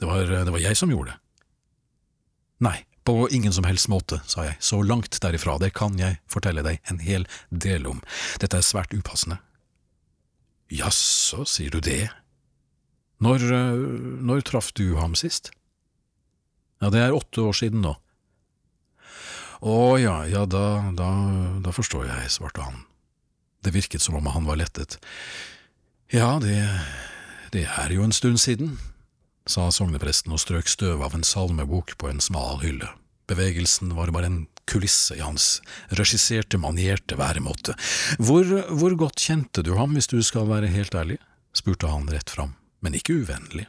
Det 0.00 0.08
var, 0.08 0.24
det 0.24 0.52
var 0.52 0.62
jeg 0.62 0.78
som 0.78 0.92
gjorde 0.92 1.12
det. 1.12 1.18
Nei, 2.64 2.78
på 3.04 3.28
ingen 3.32 3.52
som 3.52 3.64
helst 3.64 3.88
måte, 3.92 4.20
sa 4.28 4.44
jeg, 4.44 4.56
så 4.60 4.80
langt 4.84 5.16
derifra, 5.22 5.56
det 5.60 5.72
kan 5.76 5.96
jeg 6.00 6.20
fortelle 6.28 6.64
deg 6.64 6.80
en 6.92 7.00
hel 7.04 7.24
del 7.48 7.88
om, 7.88 8.02
dette 8.40 8.60
er 8.60 8.66
svært 8.66 8.92
upassende. 8.96 9.40
Jaså, 10.70 11.46
sier 11.48 11.72
du 11.72 11.80
det? 11.84 12.10
Når, 13.20 13.44
når 14.24 14.44
traff 14.48 14.70
du 14.76 14.94
ham 15.00 15.16
sist? 15.18 15.50
Ja, 16.80 16.90
det 16.92 17.02
er 17.04 17.16
åtte 17.16 17.44
år 17.44 17.56
siden 17.56 17.84
nå. 17.84 17.94
Å 19.60 19.76
ja, 20.00 20.22
ja, 20.24 20.46
da, 20.48 20.92
da, 20.96 21.10
da 21.60 21.72
forstår 21.76 22.06
jeg, 22.08 22.30
svarte 22.32 22.64
han. 22.64 22.86
Det 23.60 23.74
virket 23.74 24.00
som 24.00 24.16
om 24.16 24.30
han 24.32 24.46
var 24.48 24.56
lettet. 24.56 24.96
Ja, 26.08 26.38
det, 26.40 26.56
det 27.52 27.66
er 27.68 27.92
jo 27.92 28.06
en 28.06 28.16
stund 28.16 28.40
siden, 28.40 28.78
sa 29.44 29.68
sognepresten 29.74 30.32
og 30.32 30.40
strøk 30.40 30.70
støv 30.70 31.04
av 31.04 31.12
en 31.16 31.26
salmebok 31.26 31.92
på 32.00 32.08
en 32.08 32.24
smal 32.24 32.62
hylle. 32.64 32.88
Bevegelsen 33.30 33.92
var 33.94 34.10
bare 34.14 34.30
en 34.30 34.40
kulisse 34.70 35.18
i 35.18 35.22
hans 35.22 35.60
regisserte, 35.98 36.58
manierte 36.58 37.18
væremåte. 37.18 37.76
Hvor, 38.22 38.46
hvor 38.72 38.96
godt 38.98 39.20
kjente 39.22 39.62
du 39.66 39.74
ham, 39.76 39.92
hvis 39.94 40.10
du 40.10 40.18
skal 40.24 40.48
være 40.50 40.72
helt 40.72 40.96
ærlig? 40.96 41.20
spurte 41.54 41.90
han 41.90 42.08
rett 42.10 42.30
fram, 42.30 42.54
men 42.80 42.94
ikke 42.94 43.20
uvennlig. 43.24 43.66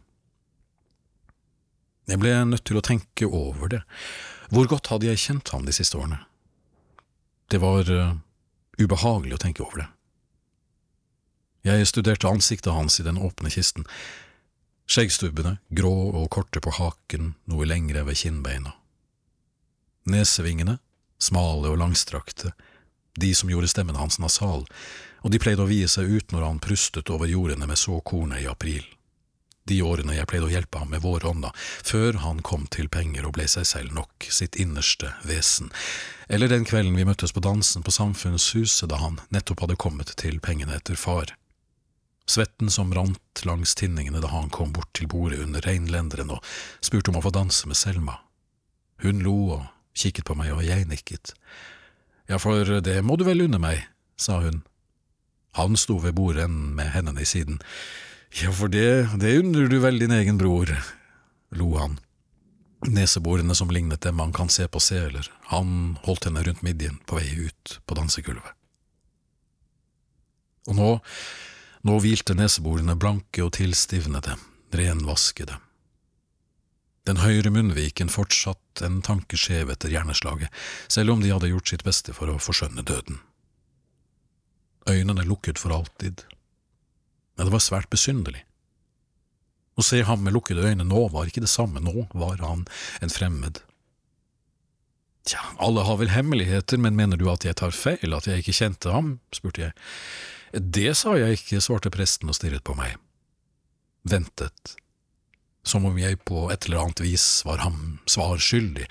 Jeg 2.10 2.20
ble 2.22 2.34
nødt 2.50 2.66
til 2.66 2.80
å 2.80 2.84
tenke 2.86 3.28
over 3.30 3.70
det. 3.72 3.82
Hvor 4.52 4.68
godt 4.68 4.90
hadde 4.92 5.08
jeg 5.08 5.22
kjent 5.22 5.52
ham 5.54 5.68
de 5.68 5.76
siste 5.76 6.00
årene? 6.00 6.20
Det 7.52 7.60
var 7.62 7.88
uh, 7.88 8.18
ubehagelig 8.82 9.38
å 9.38 9.42
tenke 9.44 9.64
over 9.64 9.84
det. 9.84 9.88
Jeg 11.68 11.88
studerte 11.88 12.30
ansiktet 12.30 12.74
hans 12.74 12.98
i 13.00 13.06
den 13.06 13.20
åpne 13.22 13.52
kisten, 13.54 13.86
skjeggstubbene 14.90 15.60
grå 15.70 15.94
og 16.10 16.30
korte 16.34 16.60
på 16.64 16.74
haken, 16.74 17.36
noe 17.52 17.68
lengre 17.70 18.02
ved 18.08 18.18
kinnbeina. 18.18 18.74
Nesevingene, 20.10 20.80
smale 21.22 21.70
og 21.70 21.78
langstrakte, 21.84 22.56
de 23.22 23.30
som 23.38 23.52
gjorde 23.52 23.70
stemmen 23.70 24.00
hans 24.00 24.18
nasal, 24.20 24.66
og 25.22 25.32
de 25.32 25.40
pleide 25.44 25.62
å 25.62 25.70
vie 25.70 25.86
seg 25.92 26.10
ut 26.10 26.34
når 26.34 26.48
han 26.48 26.64
prustet 26.64 27.14
over 27.14 27.30
jordene 27.30 27.70
med 27.70 27.78
såkornet 27.78 28.42
i 28.42 28.50
april 28.50 28.82
de 29.70 29.82
årene 29.86 30.16
jeg 30.16 30.28
pleide 30.30 30.48
å 30.48 30.54
hjelpe 30.54 30.82
ham 30.82 30.90
med 30.94 31.04
våronna, 31.04 31.52
før 31.86 32.22
han 32.24 32.42
kom 32.46 32.66
til 32.74 32.90
penger 32.90 33.28
og 33.28 33.36
ble 33.38 33.48
seg 33.52 33.68
selv 33.70 33.94
nok, 33.96 34.28
sitt 34.30 34.58
innerste 34.60 35.14
vesen, 35.28 35.70
eller 36.32 36.50
den 36.52 36.66
kvelden 36.66 36.98
vi 36.98 37.06
møttes 37.08 37.34
på 37.36 37.44
dansen 37.44 37.86
på 37.86 37.94
Samfunnshuset 37.94 38.90
da 38.90 39.02
han 39.04 39.20
nettopp 39.30 39.66
hadde 39.66 39.80
kommet 39.82 40.16
til 40.22 40.40
pengene 40.44 40.78
etter 40.80 40.98
far. 41.00 41.36
Svetten 42.30 42.70
som 42.72 42.94
rant 42.96 43.44
langs 43.46 43.76
tinningene 43.76 44.22
da 44.24 44.30
han 44.32 44.50
kom 44.54 44.72
bort 44.74 44.94
til 44.96 45.10
bordet 45.12 45.42
under 45.44 45.64
reinlenderen 45.66 46.32
og 46.32 46.46
spurte 46.80 47.12
om 47.12 47.20
å 47.20 47.26
få 47.26 47.34
danse 47.36 47.68
med 47.68 47.80
Selma. 47.80 48.22
Hun 49.04 49.24
lo 49.26 49.38
og 49.58 49.66
kikket 49.98 50.28
på 50.30 50.38
meg, 50.40 50.54
og 50.56 50.64
jeg 50.64 50.88
nikket. 50.88 51.34
Ja, 52.30 52.38
for 52.40 52.64
det 52.86 53.02
må 53.04 53.18
du 53.20 53.26
vel 53.28 53.44
unne 53.44 53.60
meg, 53.60 53.84
sa 54.16 54.40
hun. 54.46 54.62
Han 55.60 55.76
sto 55.76 55.98
ved 56.00 56.16
bordet 56.16 56.48
med 56.48 56.94
hendene 56.94 57.26
i 57.26 57.28
siden. 57.28 57.60
Ja, 58.40 58.52
for 58.56 58.72
det, 58.72 59.10
det 59.20 59.40
undrer 59.42 59.68
du 59.68 59.80
vel 59.84 60.00
din 60.00 60.14
egen 60.16 60.38
bror, 60.40 60.72
lo 61.52 61.74
han. 61.76 61.98
Neseborene 62.88 63.56
som 63.56 63.70
lignet 63.70 64.02
dem 64.02 64.16
man 64.18 64.32
kan 64.34 64.50
se 64.50 64.66
på 64.72 64.80
seler, 64.82 65.28
han 65.52 65.98
holdt 66.06 66.30
henne 66.30 66.44
rundt 66.48 66.64
midjen 66.66 66.98
på 67.06 67.20
vei 67.20 67.28
ut 67.48 67.76
på 67.86 67.98
dansegulvet. 68.00 68.56
Og 70.70 70.78
nå, 70.78 70.90
nå 71.86 71.98
hvilte 72.02 72.38
neseborene 72.38 72.96
blanke 72.96 73.44
og 73.44 73.54
tilstivnede, 73.58 74.38
renvaskede. 74.74 75.60
Den 77.10 77.18
høyre 77.22 77.50
munnviken 77.50 78.12
fortsatt 78.14 78.84
en 78.86 79.02
tanke 79.06 79.38
skjev 79.38 79.74
etter 79.74 79.92
hjerneslaget, 79.92 80.54
selv 80.88 81.16
om 81.16 81.24
de 81.24 81.34
hadde 81.34 81.50
gjort 81.50 81.74
sitt 81.74 81.86
beste 81.86 82.14
for 82.14 82.30
å 82.30 82.38
forskjønne 82.42 82.86
døden. 82.86 83.18
Øynene 84.90 85.26
lukket 85.26 85.62
for 85.62 85.74
alltid, 85.74 86.24
men 87.42 87.50
det 87.50 87.56
var 87.56 87.64
svært 87.66 87.90
besynderlig. 87.90 88.44
Å 89.74 89.82
se 89.82 90.04
ham 90.06 90.22
med 90.22 90.36
lukkede 90.36 90.62
øyne 90.62 90.86
nå 90.86 91.08
var 91.10 91.26
ikke 91.26 91.42
det 91.42 91.50
samme, 91.50 91.82
nå 91.82 92.04
var 92.14 92.38
han 92.44 92.68
en 93.02 93.10
fremmed. 93.10 93.64
Tja, 95.26 95.42
alle 95.58 95.82
har 95.88 95.98
vel 95.98 96.12
hemmeligheter, 96.14 96.78
men 96.78 96.94
mener 97.00 97.18
du 97.18 97.26
at 97.34 97.48
jeg 97.48 97.58
tar 97.58 97.74
feil, 97.74 98.14
at 98.14 98.30
jeg 98.30 98.44
ikke 98.44 98.54
kjente 98.60 98.94
ham? 98.94 99.16
spurte 99.34 99.64
jeg. 99.64 99.74
Det 100.54 100.94
sa 101.00 101.16
jeg 101.18 101.40
ikke, 101.40 101.64
svarte 101.66 101.90
presten 101.90 102.30
og 102.30 102.38
stirret 102.38 102.62
på 102.68 102.78
meg. 102.78 102.94
Ventet, 104.06 104.76
som 105.66 105.90
om 105.90 105.98
jeg 105.98 106.22
på 106.30 106.46
et 106.54 106.70
eller 106.70 106.84
annet 106.84 107.02
vis 107.02 107.26
var 107.50 107.66
ham 107.66 107.98
svar 108.06 108.38
skyldig. 108.38 108.86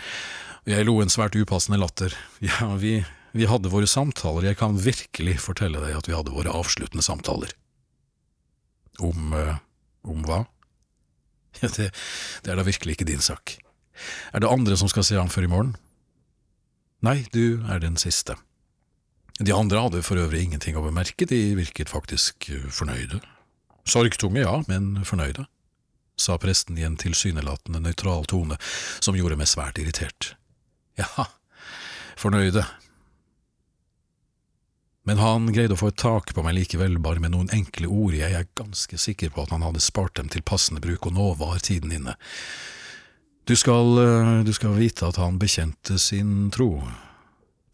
Jeg 0.66 0.90
lo 0.90 0.98
en 0.98 1.14
svært 1.14 1.38
upassende 1.38 1.78
latter. 1.78 2.18
Ja, 2.42 2.74
vi, 2.82 2.98
vi 3.30 3.46
hadde 3.46 3.70
våre 3.70 3.86
samtaler, 3.86 4.50
jeg 4.50 4.58
kan 4.58 4.74
virkelig 4.74 5.38
fortelle 5.46 5.86
deg 5.86 6.02
at 6.02 6.10
vi 6.10 6.18
hadde 6.18 6.34
våre 6.34 6.58
avsluttende 6.58 7.06
samtaler. 7.06 7.54
Om 9.00 9.34
uh, 9.36 9.56
om 10.08 10.24
hva? 10.26 10.44
Det, 11.60 11.90
det, 11.90 12.48
er 12.48 12.56
da 12.56 12.64
virkelig 12.64 12.94
ikke 12.94 13.08
din 13.08 13.20
sak. 13.20 13.56
Er 14.32 14.40
det 14.40 14.48
andre 14.48 14.76
som 14.78 14.88
skal 14.88 15.04
se 15.04 15.18
ham 15.18 15.28
før 15.28 15.44
i 15.44 15.50
morgen? 15.50 15.72
Nei, 17.04 17.24
du 17.34 17.66
er 17.68 17.82
den 17.82 17.98
siste. 18.00 18.36
De 19.40 19.52
andre 19.56 19.82
hadde 19.82 20.02
for 20.06 20.20
øvrig 20.20 20.44
ingenting 20.46 20.76
å 20.78 20.84
bemerke, 20.84 21.26
de 21.28 21.56
virket 21.58 21.90
faktisk 21.92 22.48
eh, 22.52 22.66
fornøyde. 22.72 23.22
Sorgtunge, 23.88 24.44
ja, 24.44 24.58
men 24.68 25.02
fornøyde, 25.08 25.46
sa 26.20 26.36
presten 26.40 26.78
i 26.78 26.84
en 26.84 26.98
tilsynelatende 27.00 27.80
nøytral 27.82 28.28
tone 28.28 28.60
som 29.00 29.16
gjorde 29.16 29.38
meg 29.40 29.48
svært 29.50 29.80
irritert. 29.80 30.34
Ja, 31.00 31.26
fornøyde, 32.20 32.66
men 35.08 35.20
han 35.22 35.48
greide 35.54 35.74
å 35.76 35.80
få 35.80 35.90
et 35.90 36.00
tak 36.00 36.34
på 36.36 36.42
meg 36.44 36.58
likevel, 36.58 36.98
bare 37.00 37.22
med 37.22 37.32
noen 37.32 37.50
enkle 37.56 37.88
ord, 37.88 38.14
jeg 38.18 38.36
er 38.36 38.48
ganske 38.58 38.98
sikker 39.00 39.32
på 39.32 39.46
at 39.46 39.54
han 39.54 39.64
hadde 39.64 39.82
spart 39.82 40.18
dem 40.20 40.28
til 40.32 40.44
passende 40.44 40.82
bruk, 40.84 41.08
og 41.08 41.16
nå 41.16 41.30
var 41.40 41.62
tiden 41.64 41.94
inne. 41.96 42.16
Du 43.48 43.56
skal, 43.56 43.96
eh, 43.98 44.42
du 44.44 44.52
skal 44.52 44.76
vite 44.76 45.08
at 45.08 45.16
han 45.18 45.40
bekjente 45.40 45.96
sin 45.98 46.50
tro 46.54 46.84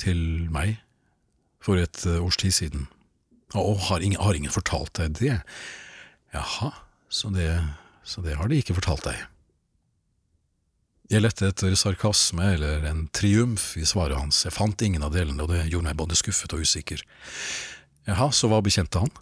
til 0.00 0.46
meg 0.54 0.78
for 1.60 1.82
et 1.82 2.06
eh, 2.06 2.22
års 2.22 2.38
tid 2.40 2.54
siden. 2.54 2.86
Å, 3.54 3.74
har 3.90 4.04
ingen, 4.04 4.22
har 4.22 4.38
ingen 4.38 4.54
fortalt 4.54 4.94
deg 4.98 5.18
det? 5.18 5.40
Jaha, 6.34 6.72
så 7.10 7.30
det, 7.34 7.50
så 8.06 8.22
det 8.22 8.38
har 8.38 8.48
de 8.48 8.62
ikke 8.62 8.78
fortalt 8.78 9.04
deg. 9.08 9.18
Jeg 11.06 11.22
lette 11.22 11.46
etter 11.46 11.74
sarkasme 11.78 12.48
eller 12.56 12.82
en 12.88 13.04
triumf 13.14 13.76
i 13.78 13.84
svaret 13.86 14.18
hans, 14.18 14.40
jeg 14.42 14.54
fant 14.54 14.80
ingen 14.82 15.04
av 15.06 15.12
delene, 15.14 15.38
og 15.44 15.52
det 15.52 15.68
gjorde 15.68 15.86
meg 15.86 15.98
både 16.00 16.18
skuffet 16.18 16.54
og 16.56 16.64
usikker. 16.66 17.02
Jaha, 18.08 18.32
så 18.34 18.50
hva 18.50 18.58
bekjente 18.64 19.02
han? 19.04 19.12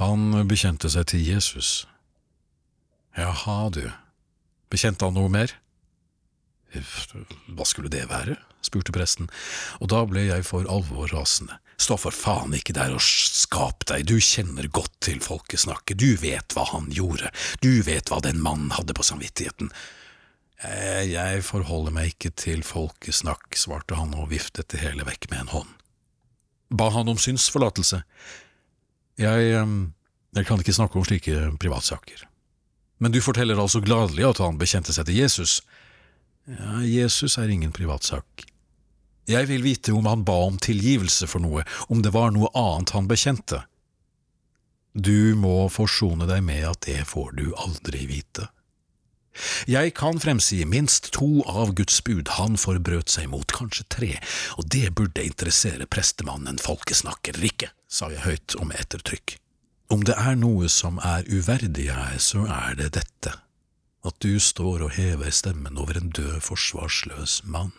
Han 0.00 0.48
bekjente 0.50 0.90
seg 0.90 1.06
til 1.12 1.22
Jesus. 1.22 1.84
Jaha, 3.16 3.70
du, 3.72 3.84
bekjente 4.72 5.06
han 5.06 5.14
noe 5.16 5.30
mer? 5.32 5.54
Hva 6.74 7.66
skulle 7.68 7.92
det 7.92 8.08
være? 8.10 8.34
spurte 8.66 8.90
presten, 8.90 9.28
og 9.78 9.92
da 9.92 10.00
ble 10.10 10.24
jeg 10.26 10.42
for 10.48 10.66
alvor 10.66 11.06
rasende. 11.14 11.60
Stå 11.78 11.94
for 12.00 12.10
faen 12.10 12.56
ikke 12.56 12.74
der 12.74 12.96
og 12.96 13.04
skap 13.04 13.84
deg, 13.86 14.08
du 14.08 14.16
kjenner 14.18 14.66
godt 14.74 14.96
til 15.06 15.20
folkesnakket, 15.22 16.00
du 16.02 16.16
vet 16.18 16.56
hva 16.56 16.64
han 16.72 16.90
gjorde, 16.90 17.30
du 17.62 17.84
vet 17.86 18.10
hva 18.10 18.18
den 18.24 18.42
mannen 18.42 18.74
hadde 18.74 18.96
på 18.96 19.06
samvittigheten. 19.06 19.70
Eh, 20.64 21.02
jeg 21.12 21.42
forholder 21.44 21.92
meg 21.92 22.14
ikke 22.14 22.32
til 22.38 22.62
folkesnakk, 22.64 23.56
svarte 23.58 23.98
han 23.98 24.14
og 24.16 24.30
viftet 24.32 24.70
det 24.72 24.80
hele 24.80 25.04
vekk 25.08 25.28
med 25.32 25.44
en 25.44 25.52
hånd. 25.52 25.74
Ba 26.72 26.88
han 26.94 27.12
om 27.12 27.20
synsforlatelse? 27.20 28.00
Jeg, 29.20 29.52
jeg 30.36 30.48
kan 30.48 30.60
ikke 30.60 30.74
snakke 30.76 30.98
om 30.98 31.04
slike 31.06 31.52
privatsaker. 31.60 32.24
Men 32.98 33.12
du 33.12 33.20
forteller 33.20 33.60
altså 33.60 33.82
gladelig 33.84 34.24
at 34.26 34.40
han 34.40 34.58
bekjente 34.60 34.94
seg 34.96 35.06
til 35.08 35.20
Jesus? 35.20 35.60
Ja, 36.48 36.80
Jesus 36.80 37.36
er 37.38 37.52
ingen 37.52 37.72
privatsak. 37.76 38.46
Jeg 39.26 39.48
vil 39.50 39.64
vite 39.64 39.92
om 39.92 40.06
han 40.06 40.22
ba 40.24 40.36
om 40.46 40.58
tilgivelse 40.62 41.26
for 41.26 41.42
noe, 41.42 41.64
om 41.90 42.02
det 42.02 42.12
var 42.14 42.30
noe 42.34 42.50
annet 42.56 42.92
han 42.94 43.08
bekjente. 43.10 43.64
Du 44.94 45.34
må 45.36 45.66
forsone 45.68 46.28
deg 46.30 46.44
med 46.46 46.62
at 46.70 46.86
det 46.86 47.02
får 47.10 47.34
du 47.36 47.50
aldri 47.58 48.06
vite. 48.08 48.46
Jeg 49.70 49.94
kan 49.98 50.20
fremsi 50.22 50.62
minst 50.68 51.10
to 51.16 51.42
av 51.46 51.74
Guds 51.78 51.98
bud 52.06 52.32
han 52.36 52.58
forbrøt 52.60 53.12
seg 53.12 53.30
mot, 53.32 53.46
kanskje 53.52 53.86
tre, 53.92 54.12
og 54.56 54.68
det 54.72 54.94
burde 54.98 55.24
interessere 55.24 55.88
prestemannen 55.90 56.60
folkesnakker 56.62 57.38
ikke, 57.50 57.72
sa 57.88 58.10
jeg 58.12 58.24
høyt 58.26 58.56
og 58.60 58.70
med 58.70 58.80
ettertrykk. 58.84 59.36
Om 59.92 60.02
det 60.06 60.16
er 60.18 60.38
noe 60.38 60.68
som 60.72 60.98
er 60.98 61.26
uverdig 61.30 61.90
her, 61.94 62.16
så 62.18 62.46
er 62.50 62.74
det 62.78 62.94
dette, 62.98 63.36
at 64.06 64.16
du 64.22 64.38
står 64.42 64.86
og 64.86 64.96
hever 64.98 65.30
stemmen 65.34 65.78
over 65.78 65.98
en 66.00 66.10
død, 66.10 66.40
forsvarsløs 66.46 67.42
mann. 67.44 67.74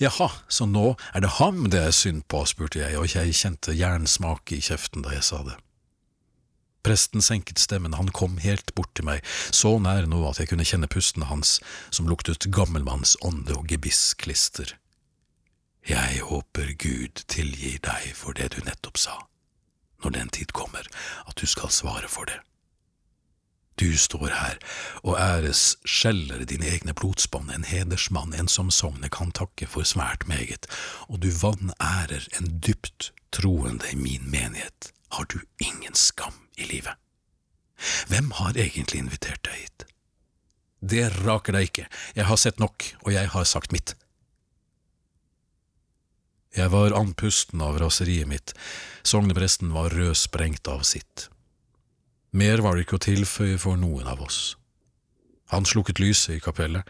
Jaha, 0.00 0.30
så 0.48 0.66
nå 0.66 0.94
er 1.14 1.22
det 1.22 1.36
ham 1.38 1.68
det 1.70 1.82
er 1.86 1.94
synd 1.94 2.24
på, 2.30 2.42
spurte 2.48 2.80
jeg, 2.80 2.98
og 2.98 3.06
jeg 3.12 3.36
kjente 3.38 3.76
jernsmak 3.76 4.50
i 4.56 4.62
kjeften 4.64 5.04
da 5.06 5.14
jeg 5.14 5.26
sa 5.26 5.44
det. 5.46 5.56
Presten 6.84 7.24
senket 7.24 7.58
stemmen, 7.58 7.96
han 7.96 8.10
kom 8.12 8.36
helt 8.44 8.74
bort 8.76 8.92
til 8.94 9.08
meg, 9.08 9.24
så 9.50 9.78
nær 9.80 10.04
nå 10.10 10.20
at 10.28 10.42
jeg 10.42 10.50
kunne 10.52 10.66
kjenne 10.68 10.90
pusten 10.92 11.24
hans, 11.30 11.58
som 11.90 12.08
luktet 12.10 12.50
gammelmanns 12.52 13.16
ånde 13.24 13.56
og 13.56 13.68
gebissklister. 13.72 14.76
Jeg 15.88 16.20
håper 16.24 16.74
Gud 16.80 17.24
tilgir 17.28 17.80
deg 17.84 18.12
for 18.16 18.36
det 18.36 18.52
du 18.54 18.62
nettopp 18.64 19.00
sa, 19.00 19.18
når 20.04 20.16
den 20.16 20.32
tid 20.32 20.52
kommer 20.56 20.88
at 21.24 21.36
du 21.40 21.48
skal 21.48 21.72
svare 21.72 22.08
for 22.08 22.28
det. 22.28 22.40
Du 23.80 23.90
står 23.98 24.30
her 24.30 24.58
og 25.02 25.18
æres 25.18 25.74
skjeller 25.84 26.44
dine 26.46 26.68
egne 26.70 26.94
blodsbånd, 26.94 27.50
en 27.50 27.66
hedersmann, 27.66 28.32
en 28.32 28.48
som 28.48 28.70
sognet 28.70 29.10
kan 29.16 29.34
takke 29.34 29.66
for 29.66 29.84
svært 29.88 30.28
meget, 30.30 30.68
og 31.10 31.24
du 31.24 31.30
vanærer 31.34 32.28
en 32.38 32.60
dypt 32.62 33.10
troende 33.34 33.90
i 33.90 33.98
min 33.98 34.30
menighet, 34.30 34.93
har 35.08 35.26
du 35.28 35.40
ingen 35.58 35.94
skam 35.94 36.36
i 36.56 36.68
livet. 36.68 36.94
Hvem 38.08 38.30
har 38.38 38.56
egentlig 38.56 39.02
invitert 39.02 39.42
deg 39.44 39.58
hit? 39.58 39.86
Det 40.84 41.04
raker 41.24 41.56
deg 41.56 41.68
ikke, 41.68 41.86
jeg 42.16 42.28
har 42.28 42.40
sett 42.40 42.60
nok, 42.60 42.84
og 43.04 43.12
jeg 43.14 43.30
har 43.32 43.46
sagt 43.48 43.72
mitt. 43.72 43.94
Jeg 46.54 46.70
var 46.70 46.94
andpusten 46.94 47.62
av 47.64 47.80
raseriet 47.82 48.28
mitt, 48.30 48.52
sognepresten 49.02 49.72
var 49.74 49.94
rødsprengt 49.96 50.68
av 50.70 50.84
sitt. 50.86 51.28
Mer 52.30 52.62
var 52.62 52.76
det 52.76 52.84
ikke 52.84 53.00
å 53.00 53.06
tilføye 53.06 53.58
for 53.62 53.80
noen 53.80 54.06
av 54.10 54.22
oss. 54.22 54.54
Han 55.54 55.66
slukket 55.66 56.02
lyset 56.02 56.36
i 56.36 56.42
kapellet, 56.42 56.86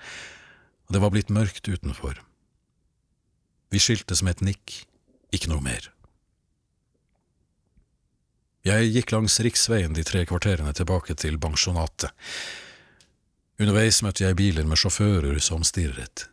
og 0.84 0.96
det 0.96 1.00
var 1.00 1.12
blitt 1.14 1.32
mørkt 1.32 1.68
utenfor. 1.68 2.20
Vi 3.72 3.80
skiltes 3.80 4.22
med 4.22 4.36
et 4.36 4.44
nikk, 4.52 4.74
ikke 5.34 5.50
noe 5.50 5.64
mer. 5.64 5.88
Jeg 8.64 8.94
gikk 8.94 9.12
langs 9.12 9.34
riksveien 9.44 9.92
de 9.92 10.00
tre 10.08 10.22
kvarterene 10.24 10.72
tilbake 10.72 11.12
til 11.20 11.36
pensjonatet. 11.36 12.08
Underveis 13.60 13.98
møtte 14.02 14.24
jeg 14.24 14.38
biler 14.38 14.64
med 14.64 14.80
sjåfører 14.80 15.36
som 15.44 15.66
stirret. 15.68 16.30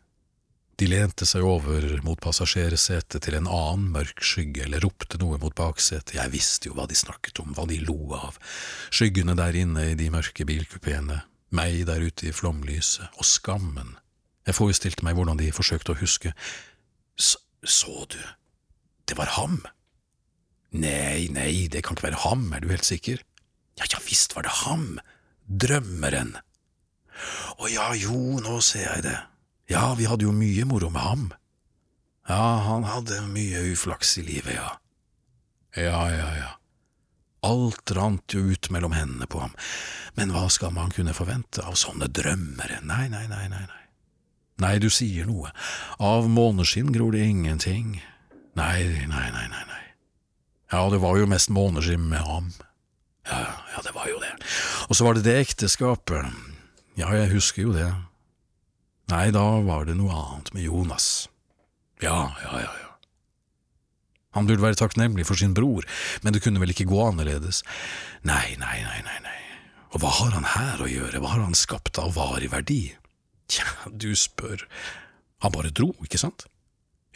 De 0.79 0.87
lente 0.87 1.27
seg 1.27 1.43
over 1.45 1.83
mot 2.05 2.21
passasjersetet 2.23 3.21
til 3.21 3.35
en 3.37 3.49
annen 3.51 3.91
mørk 3.93 4.23
skygge 4.25 4.63
eller 4.63 4.81
ropte 4.81 5.19
noe 5.21 5.37
mot 5.43 5.53
baksetet, 5.53 6.15
jeg 6.15 6.33
visste 6.33 6.71
jo 6.71 6.77
hva 6.79 6.87
de 6.89 6.97
snakket 6.97 7.43
om, 7.43 7.51
hva 7.53 7.67
de 7.69 7.81
lo 7.83 7.99
av, 8.17 8.39
skyggene 8.89 9.35
der 9.37 9.59
inne 9.61 9.91
i 9.91 9.99
de 9.99 10.07
mørke 10.13 10.47
bilkupeene, 10.47 11.19
meg 11.53 11.83
der 11.91 12.01
ute 12.01 12.31
i 12.31 12.33
flomlyset, 12.33 13.11
og 13.19 13.27
skammen, 13.27 13.97
jeg 14.47 14.57
forestilte 14.57 15.05
meg 15.05 15.19
hvordan 15.19 15.37
de 15.37 15.51
forsøkte 15.53 15.93
å 15.93 15.99
huske, 15.99 16.33
S 17.19 17.35
så 17.61 18.07
du, 18.09 18.17
det 19.05 19.19
var 19.19 19.35
ham? 19.35 19.59
Nei, 20.71 21.27
nei, 21.33 21.67
det 21.67 21.83
kan 21.83 21.97
ikke 21.97 22.09
være 22.09 22.23
ham, 22.23 22.45
er 22.55 22.63
du 22.63 22.69
helt 22.71 22.87
sikker? 22.87 23.19
Ja, 23.79 23.87
ja 23.91 23.99
visst 24.05 24.35
var 24.37 24.47
det 24.47 24.53
ham, 24.63 25.01
drømmeren. 25.45 26.37
Å 27.59 27.67
ja, 27.69 27.91
jo, 27.99 28.39
nå 28.39 28.61
ser 28.63 28.87
jeg 28.87 29.05
det. 29.09 29.17
Ja, 29.71 29.91
vi 29.99 30.07
hadde 30.07 30.27
jo 30.27 30.35
mye 30.35 30.65
moro 30.67 30.89
med 30.91 31.03
ham. 31.03 31.27
Ja, 32.29 32.61
han 32.67 32.87
hadde 32.87 33.19
mye 33.27 33.65
uflaks 33.73 34.15
i 34.21 34.25
livet, 34.25 34.55
ja. 34.55 34.71
Ja, 35.75 36.07
ja, 36.11 36.31
ja. 36.39 36.49
Alt 37.47 37.91
rant 37.97 38.33
jo 38.35 38.43
ut 38.53 38.69
mellom 38.69 38.93
hendene 38.93 39.25
på 39.27 39.41
ham, 39.41 39.53
men 40.15 40.31
hva 40.35 40.45
skal 40.53 40.73
man 40.75 40.91
kunne 40.93 41.15
forvente 41.17 41.63
av 41.65 41.79
sånne 41.79 42.11
drømmere, 42.13 42.83
nei, 42.85 43.07
nei, 43.09 43.25
nei, 43.31 43.47
nei, 43.49 43.63
nei. 43.65 43.85
Nei, 44.61 44.75
du 44.77 44.91
sier 44.93 45.25
noe, 45.25 45.49
av 45.97 46.29
måneskinn 46.29 46.91
gror 46.93 47.15
det 47.15 47.25
ingenting, 47.25 47.95
nei, 48.59 48.83
nei, 49.09 49.27
nei, 49.33 49.47
nei, 49.49 49.63
nei. 49.71 49.80
Ja, 50.71 50.85
det 50.89 51.01
var 51.03 51.19
jo 51.19 51.27
mest 51.27 51.51
måneskinn 51.51 52.07
med 52.09 52.23
ham. 52.23 52.53
Ja, 53.27 53.41
ja, 53.75 53.81
det 53.83 53.91
var 53.95 54.07
jo 54.09 54.21
det. 54.23 54.31
Og 54.87 54.95
så 54.97 55.05
var 55.05 55.17
det 55.17 55.25
det 55.27 55.35
ekteskapet, 55.43 56.31
ja, 56.99 57.11
jeg 57.15 57.31
husker 57.31 57.67
jo 57.67 57.73
det. 57.75 57.89
Nei, 59.11 59.27
da 59.35 59.43
var 59.65 59.85
det 59.87 59.97
noe 59.99 60.15
annet 60.15 60.51
med 60.55 60.65
Jonas. 60.67 61.27
Ja, 62.03 62.31
ja, 62.43 62.53
ja, 62.63 62.71
ja. 62.71 62.89
Han 64.35 64.47
burde 64.47 64.63
være 64.63 64.79
takknemlig 64.79 65.25
for 65.27 65.39
sin 65.39 65.55
bror, 65.55 65.83
men 66.23 66.31
det 66.35 66.43
kunne 66.43 66.61
vel 66.61 66.71
ikke 66.71 66.87
gå 66.87 66.99
annerledes. 67.03 67.65
Nei, 68.27 68.55
nei, 68.61 68.77
nei, 68.85 68.99
nei, 69.07 69.17
nei. 69.25 69.37
Og 69.91 69.99
hva 70.03 70.11
har 70.21 70.35
han 70.37 70.47
her 70.53 70.83
å 70.83 70.87
gjøre, 70.87 71.19
hva 71.19 71.33
har 71.33 71.43
han 71.43 71.57
skapt 71.57 71.99
av 71.99 72.15
varig 72.15 72.47
verdi? 72.53 72.93
Tja, 73.51 73.67
du 73.91 74.13
spør. 74.15 74.63
Han 75.43 75.51
bare 75.51 75.73
dro, 75.75 75.91
ikke 76.05 76.21
sant? 76.21 76.45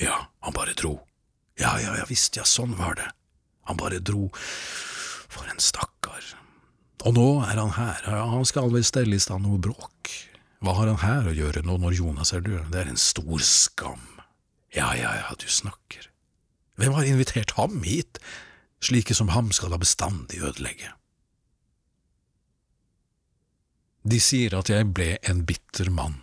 Ja, 0.02 0.26
han 0.44 0.56
bare 0.56 0.76
dro. 0.76 0.98
Ja, 1.60 1.78
ja, 1.80 1.96
ja 1.96 2.08
visst, 2.10 2.36
ja, 2.36 2.44
sånn 2.44 2.76
var 2.76 3.00
det. 3.00 3.08
Han 3.70 3.80
bare 3.80 4.02
dro. 4.04 4.30
For 5.32 5.48
en 5.52 5.62
stakkar. 5.62 6.34
Og 7.06 7.14
nå 7.18 7.28
er 7.46 7.60
han 7.60 7.76
her, 7.76 8.08
han 8.08 8.48
skal 8.48 8.72
vel 8.74 8.86
stelle 8.88 9.18
i 9.18 9.22
stand 9.22 9.46
noe 9.46 9.62
bråk. 9.62 10.12
Hva 10.64 10.74
har 10.80 10.90
han 10.90 11.02
her 11.04 11.30
å 11.30 11.36
gjøre 11.36 11.62
nå 11.66 11.78
når 11.82 11.98
Jonas 12.00 12.34
er 12.34 12.42
død? 12.46 12.72
Det 12.74 12.82
er 12.82 12.90
en 12.90 13.02
stor 13.02 13.42
skam. 13.46 14.06
Ja, 14.74 14.90
ja, 14.98 15.12
ja, 15.20 15.36
du 15.38 15.46
snakker. 15.48 16.10
Hvem 16.80 16.96
har 16.98 17.08
invitert 17.08 17.54
ham 17.60 17.84
hit? 17.86 18.20
Slike 18.84 19.16
som 19.16 19.32
ham 19.36 19.52
skal 19.56 19.72
da 19.72 19.80
bestandig 19.82 20.42
ødelegge. 20.44 20.92
De 24.06 24.20
sier 24.22 24.54
at 24.58 24.70
jeg 24.70 24.92
ble 24.94 25.16
en 25.26 25.46
bitter 25.50 25.90
mann, 25.90 26.20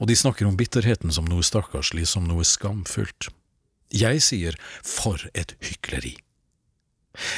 og 0.00 0.08
de 0.10 0.16
snakker 0.16 0.48
om 0.48 0.58
bitterheten 0.60 1.12
som 1.12 1.28
noe 1.28 1.44
stakkarslig, 1.44 2.04
som 2.08 2.26
noe 2.28 2.44
skamfullt. 2.44 3.30
Jeg 3.90 4.22
sier 4.22 4.56
for 4.86 5.22
et 5.34 5.56
hykleri. 5.58 6.16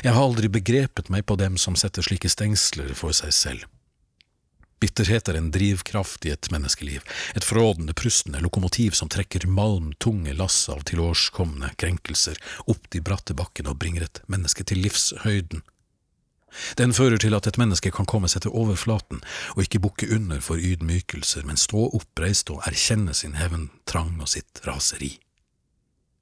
Jeg 0.05 0.13
har 0.13 0.23
aldri 0.23 0.51
begrepet 0.53 1.09
meg 1.09 1.25
på 1.27 1.39
dem 1.41 1.57
som 1.59 1.77
setter 1.79 2.05
slike 2.05 2.29
stengsler 2.29 2.93
for 2.99 3.17
seg 3.17 3.33
selv. 3.33 3.65
Bitterhet 4.83 5.29
er 5.31 5.39
en 5.39 5.53
drivkraft 5.55 6.27
i 6.27 6.33
et 6.35 6.49
menneskeliv, 6.51 7.05
et 7.39 7.47
frådende, 7.47 7.95
prustende 7.95 8.41
lokomotiv 8.43 8.97
som 8.99 9.09
trekker 9.09 9.47
malmtunge 9.47 10.35
lass 10.35 10.65
av 10.73 10.83
tilårskomne 10.91 11.71
krenkelser 11.79 12.41
opp 12.67 12.89
de 12.91 13.01
bratte 13.01 13.37
bakkene 13.39 13.71
og 13.71 13.79
bringer 13.79 14.09
et 14.09 14.21
menneske 14.27 14.67
til 14.67 14.83
livshøyden. 14.83 15.63
Den 16.77 16.93
fører 16.93 17.17
til 17.23 17.39
at 17.39 17.47
et 17.47 17.57
menneske 17.63 17.95
kan 17.95 18.11
komme 18.11 18.29
seg 18.29 18.43
til 18.45 18.59
overflaten 18.59 19.23
og 19.55 19.63
ikke 19.65 19.81
bukke 19.87 20.11
under 20.19 20.43
for 20.45 20.59
ydmykelser, 20.59 21.47
men 21.47 21.57
stå 21.57 21.87
oppreist 21.95 22.51
og 22.53 22.67
erkjenne 22.67 23.15
sin 23.17 23.39
hevntrang 23.39 24.19
og 24.21 24.35
sitt 24.35 24.67
raseri. 24.67 25.15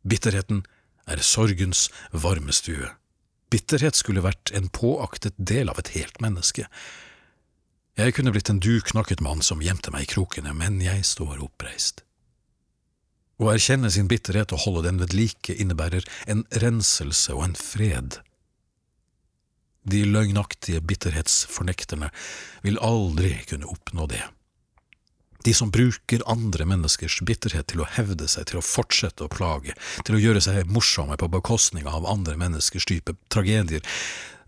Bitterheten 0.03 0.65
er 1.11 1.23
sorgens 1.25 1.89
varmestue. 2.13 2.95
Bitterhet 3.51 3.99
skulle 3.99 4.23
vært 4.23 4.53
en 4.55 4.71
påaktet 4.71 5.35
del 5.37 5.73
av 5.73 5.81
et 5.83 5.95
helt 5.97 6.21
menneske, 6.23 6.69
jeg 8.01 8.15
kunne 8.17 8.33
blitt 8.33 8.49
en 8.49 8.61
duknakket 8.63 9.21
mann 9.21 9.43
som 9.45 9.61
gjemte 9.61 9.91
meg 9.93 10.07
i 10.07 10.11
krokene, 10.15 10.55
men 10.57 10.79
jeg 10.81 11.03
står 11.05 11.43
oppreist. 11.45 12.05
Å 13.41 13.51
erkjenne 13.53 13.91
sin 13.93 14.09
bitterhet 14.09 14.55
og 14.57 14.63
holde 14.65 14.87
den 14.87 15.01
ved 15.03 15.15
like 15.17 15.53
innebærer 15.53 16.07
en 16.31 16.45
renselse 16.63 17.35
og 17.37 17.45
en 17.49 17.57
fred. 17.59 18.21
De 19.91 20.05
løgnaktige 20.05 20.81
bitterhetsfornekterne 20.85 22.11
vil 22.65 22.81
aldri 22.85 23.35
kunne 23.49 23.69
oppnå 23.69 24.07
det. 24.13 24.23
De 25.47 25.55
som 25.57 25.71
bruker 25.73 26.25
andre 26.29 26.67
menneskers 26.69 27.21
bitterhet 27.25 27.71
til 27.73 27.81
å 27.81 27.89
hevde 27.97 28.29
seg, 28.29 28.51
til 28.51 28.61
å 28.61 28.65
fortsette 28.65 29.25
å 29.25 29.33
plage, 29.33 29.73
til 30.05 30.19
å 30.19 30.21
gjøre 30.21 30.43
seg 30.45 30.69
morsomme 30.69 31.17
på 31.21 31.31
bekostning 31.33 31.89
av 31.89 32.09
andre 32.09 32.37
menneskers 32.41 32.89
type 32.91 33.17
tragedier, 33.33 33.85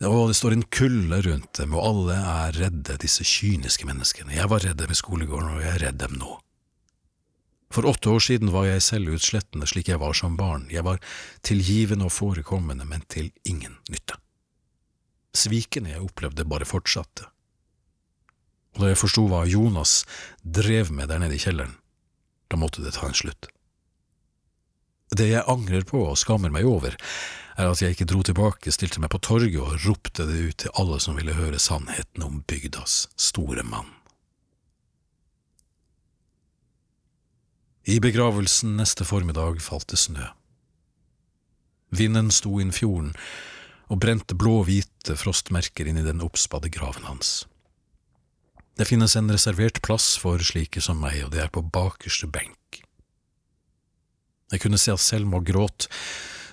og 0.02 0.33
det 0.33 0.37
står 0.37 0.57
en 0.57 0.64
kulde 0.74 1.20
rundt 1.28 1.52
dem, 1.59 1.76
og 1.78 1.87
alle 1.87 2.16
er 2.18 2.57
redde, 2.59 2.98
disse 3.00 3.24
kyniske 3.24 3.87
menneskene. 3.87 4.35
Jeg 4.35 4.50
var 4.50 4.64
redd 4.64 4.81
dem 4.83 4.90
i 4.90 4.98
skolegården, 4.98 5.52
og 5.57 5.62
jeg 5.62 5.76
er 5.76 5.85
redd 5.87 6.00
dem 6.02 6.16
nå. 6.18 6.40
For 7.72 7.88
åtte 7.88 8.11
år 8.12 8.20
siden 8.20 8.50
var 8.52 8.66
jeg 8.68 8.85
selvutslettende 8.85 9.68
slik 9.70 9.88
jeg 9.88 10.00
var 10.02 10.16
som 10.16 10.35
barn, 10.37 10.66
jeg 10.68 10.85
var 10.85 11.00
tilgivende 11.46 12.11
og 12.11 12.12
forekommende, 12.12 12.85
men 12.85 13.07
til 13.09 13.31
ingen 13.48 13.78
nytte. 13.88 14.18
Svikene 15.33 15.94
jeg 15.94 16.05
opplevde, 16.05 16.44
bare 16.44 16.68
fortsatte 16.68 17.31
og 18.72 18.85
da 18.85 18.92
jeg 18.92 19.00
forsto 19.00 19.26
hva 19.28 19.44
Jonas 19.48 20.02
drev 20.42 20.92
med 20.94 21.11
der 21.12 21.20
nede 21.22 21.37
i 21.37 21.42
kjelleren, 21.42 21.76
da 22.48 22.58
måtte 22.61 22.85
det 22.85 22.94
ta 22.96 23.08
en 23.08 23.16
slutt. 23.16 23.48
Det 25.12 25.28
jeg 25.28 25.44
angrer 25.48 25.85
på 25.85 26.00
og 26.06 26.18
skammer 26.20 26.52
meg 26.52 26.64
over, 26.68 26.96
er 27.61 27.68
at 27.68 27.82
jeg 27.82 27.92
ikke 27.92 28.08
dro 28.08 28.22
tilbake, 28.24 28.72
stilte 28.72 29.00
meg 29.02 29.12
på 29.12 29.20
torget 29.20 29.61
og 29.61 29.85
ropte 29.85 30.24
det 30.28 30.38
ut 30.40 30.58
til 30.64 30.72
alle 30.80 30.98
som 31.04 31.18
ville 31.18 31.37
høre 31.37 31.61
sannheten 31.61 32.24
om 32.24 32.40
bygdas 32.48 33.06
store 33.20 33.64
mann. 33.66 33.90
I 37.85 37.98
begravelsen 38.00 38.76
neste 38.78 39.04
formiddag 39.04 39.58
falt 39.61 39.90
det 39.90 39.98
snø. 39.98 40.28
Vinden 41.92 42.30
sto 42.32 42.61
inn 42.62 42.72
fjorden 42.72 43.11
og 43.92 43.98
brente 44.00 44.37
blå-hvite 44.38 45.18
frostmerker 45.18 45.90
inn 45.90 45.98
i 46.00 46.06
den 46.06 46.22
oppspadde 46.24 46.70
graven 46.72 47.04
hans. 47.04 47.42
Det 48.76 48.88
finnes 48.88 49.16
en 49.16 49.30
reservert 49.30 49.82
plass 49.85 50.14
for 50.20 50.40
slike 50.40 50.80
som 50.80 51.00
meg, 51.02 51.18
og 51.26 51.32
det 51.35 51.42
er 51.44 51.52
på 51.52 51.64
bakerste 51.64 52.28
benk. 52.32 52.80
Jeg 54.52 54.62
kunne 54.64 54.80
se 54.80 54.92
at 54.92 55.00
Selma 55.00 55.40
gråt 55.44 55.88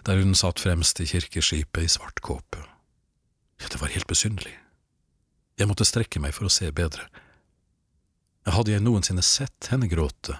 der 0.07 0.19
hun 0.21 0.35
satt 0.35 0.61
fremst 0.63 0.99
i 1.03 1.07
kirkeskipet 1.07 1.83
i 1.83 1.91
svart 1.91 2.21
kåpe. 2.23 2.63
Det 3.59 3.79
var 3.81 3.91
helt 3.91 4.07
besynderlig. 4.07 4.55
Jeg 5.59 5.67
måtte 5.67 5.87
strekke 5.87 6.21
meg 6.23 6.31
for 6.35 6.47
å 6.47 6.53
se 6.53 6.69
bedre. 6.71 7.09
Hadde 8.47 8.71
jeg 8.71 8.83
noensinne 8.83 9.23
sett 9.25 9.67
henne 9.69 9.89
gråte? 9.91 10.39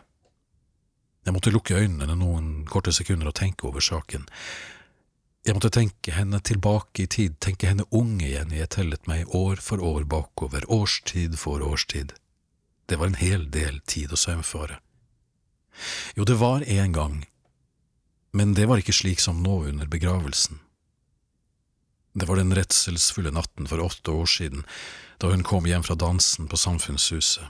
Jeg 1.28 1.36
måtte 1.36 1.52
lukke 1.52 1.78
øynene 1.78 2.15
noen 2.15 2.63
korte 2.65 2.94
sekunder 2.96 3.30
og 3.30 3.36
tenke 3.38 3.68
over 3.68 3.84
saken. 3.84 4.24
Jeg 5.47 5.56
måtte 5.56 5.71
tenke 5.71 6.13
henne 6.13 6.41
tilbake 6.43 7.06
i 7.06 7.08
tid, 7.08 7.38
tenke 7.39 7.69
henne 7.69 7.88
ung 7.95 8.17
igjen, 8.21 8.52
jeg 8.52 8.71
tellet 8.75 9.08
meg 9.08 9.30
år 9.36 9.62
for 9.63 9.80
år 9.80 10.04
bakover, 10.04 10.65
årstid 10.67 11.38
for 11.39 11.63
årstid. 11.63 12.13
Det 12.91 12.99
var 12.99 13.12
en 13.12 13.21
hel 13.21 13.47
del 13.52 13.80
tid 13.88 14.12
å 14.12 14.19
saumfare. 14.19 14.82
Jo, 16.17 16.25
det 16.28 16.36
var 16.41 16.65
en 16.67 16.95
gang, 16.95 17.21
men 18.36 18.54
det 18.54 18.67
var 18.67 18.82
ikke 18.82 18.95
slik 18.95 19.23
som 19.23 19.39
nå 19.43 19.62
under 19.69 19.88
begravelsen. 19.88 20.60
Det 22.13 22.28
var 22.28 22.41
den 22.41 22.56
redselsfulle 22.58 23.32
natten 23.32 23.69
for 23.69 23.80
åtte 23.80 24.12
år 24.12 24.28
siden, 24.28 24.65
da 25.23 25.32
hun 25.32 25.45
kom 25.45 25.69
hjem 25.69 25.86
fra 25.88 25.95
dansen 25.95 26.49
på 26.52 26.58
Samfunnshuset. 26.60 27.47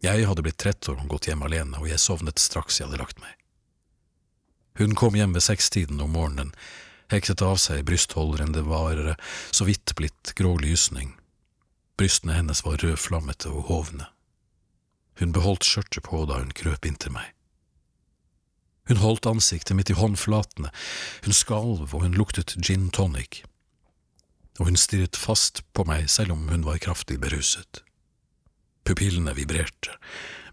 Jeg 0.00 0.24
hadde 0.24 0.46
blitt 0.46 0.60
trett 0.62 0.88
og 0.88 1.02
gått 1.10 1.28
hjem 1.28 1.44
alene, 1.44 1.76
og 1.76 1.90
jeg 1.90 2.00
sovnet 2.00 2.40
straks 2.40 2.80
jeg 2.80 2.88
hadde 2.88 3.02
lagt 3.02 3.20
meg. 3.20 3.39
Hun 4.78 4.94
kom 4.94 5.16
hjem 5.18 5.34
ved 5.34 5.44
sekstiden 5.44 6.00
om 6.00 6.14
morgenen, 6.14 6.52
hektet 7.10 7.42
av 7.42 7.58
seg 7.58 7.84
brystholderen, 7.88 8.52
det 8.54 8.62
var 8.68 9.16
så 9.50 9.66
vidt 9.66 9.94
blitt 9.98 10.34
grå 10.38 10.54
lysning. 10.62 11.16
Brystene 11.98 12.38
hennes 12.38 12.62
var 12.64 12.80
rødflammete 12.80 13.50
og 13.50 13.66
hovne. 13.68 14.06
Hun 15.20 15.34
beholdt 15.36 15.66
skjørtet 15.68 16.06
på 16.06 16.22
da 16.30 16.38
hun 16.40 16.54
krøp 16.56 16.86
inntil 16.88 17.12
meg. 17.12 17.34
Hun 18.88 19.02
holdt 19.02 19.28
ansiktet 19.28 19.76
mitt 19.76 19.90
i 19.92 19.98
håndflatene, 19.98 20.70
hun 21.26 21.36
skalv 21.36 21.92
og 21.92 22.00
hun 22.02 22.16
luktet 22.16 22.56
gin 22.58 22.88
tonic, 22.94 23.42
og 24.58 24.70
hun 24.70 24.80
stirret 24.80 25.18
fast 25.18 25.60
på 25.76 25.84
meg 25.86 26.08
selv 26.10 26.34
om 26.34 26.48
hun 26.50 26.64
var 26.66 26.80
kraftig 26.82 27.20
beruset. 27.22 27.82
Pupillene 28.88 29.36
vibrerte, 29.36 29.94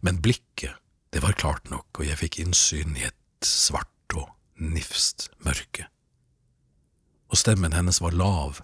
men 0.05 0.19
blikket, 0.21 0.75
det 1.15 1.23
var 1.23 1.37
klart 1.39 1.71
nok, 1.71 1.87
og 1.95 2.05
jeg 2.05 2.19
fikk 2.19 2.41
innsyn 2.43 2.97
i 2.99 3.07
et 3.07 3.47
svart 3.47 3.89
og 4.15 4.29
nifst 4.55 5.29
mørke. 5.43 5.87
Og 7.27 7.37
stemmen 7.37 7.73
hennes 7.73 8.01
var 8.01 8.15
lav, 8.15 8.61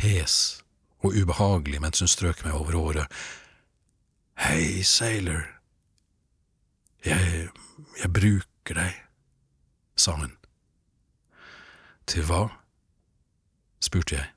hes 0.00 0.62
og 1.00 1.16
ubehagelig 1.16 1.80
mens 1.80 2.00
hun 2.00 2.08
strøk 2.08 2.44
meg 2.44 2.54
over 2.54 2.76
året. 2.78 3.20
Hei, 4.38 4.82
sailor. 4.82 5.42
Jeg… 7.04 7.48
jeg 8.02 8.12
bruker 8.12 8.76
deg, 8.76 8.96
sa 9.96 10.14
hun. 10.20 10.36
Til 12.06 12.24
hva? 12.28 12.46
spurte 13.80 14.16
jeg. 14.20 14.28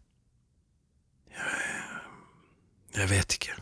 Jeg… 1.36 1.62
jeg 2.96 3.10
vet 3.10 3.38
ikke. 3.38 3.60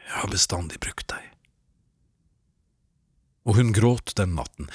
Jeg 0.00 0.16
har 0.20 0.32
bestandig 0.32 0.80
brukt 0.80 1.08
deg 1.12 1.30
og 3.46 3.56
hun 3.56 3.72
gråt 3.76 4.14
den 4.18 4.36
natten, 4.38 4.68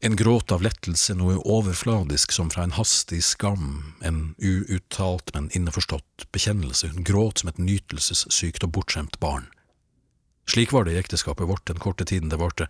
en 0.00 0.16
gråt 0.16 0.52
av 0.52 0.62
lettelse, 0.62 1.14
noe 1.16 1.38
overfladisk 1.40 2.32
som 2.34 2.50
fra 2.52 2.66
en 2.66 2.74
hastig 2.76 3.22
skam, 3.24 3.94
en 4.04 4.34
uuttalt, 4.38 5.32
men 5.34 5.48
innforstått 5.56 6.28
bekjennelse, 6.36 6.92
hun 6.92 7.06
gråt 7.06 7.40
som 7.42 7.50
et 7.50 7.58
nytelsessykt 7.58 8.66
og 8.66 8.74
bortskjemt 8.76 9.16
barn. 9.22 9.48
Slik 10.46 10.72
var 10.72 10.86
det 10.86 10.94
i 10.94 11.00
ekteskapet 11.00 11.48
vårt 11.48 11.66
den 11.66 11.80
korte 11.82 12.04
tiden 12.06 12.30
det 12.30 12.38
varte. 12.38 12.68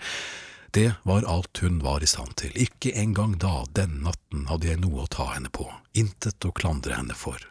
Det 0.70 0.94
var 1.02 1.26
alt 1.28 1.60
hun 1.60 1.82
var 1.84 2.02
i 2.02 2.08
stand 2.08 2.38
til, 2.40 2.54
ikke 2.56 2.94
engang 2.96 3.36
da, 3.42 3.66
den 3.76 4.00
natten, 4.06 4.46
hadde 4.48 4.70
jeg 4.70 4.80
noe 4.80 5.04
å 5.04 5.10
ta 5.12 5.28
henne 5.34 5.52
på, 5.52 5.66
intet 5.92 6.46
å 6.46 6.54
klandre 6.56 6.96
henne 6.96 7.16
for. 7.18 7.42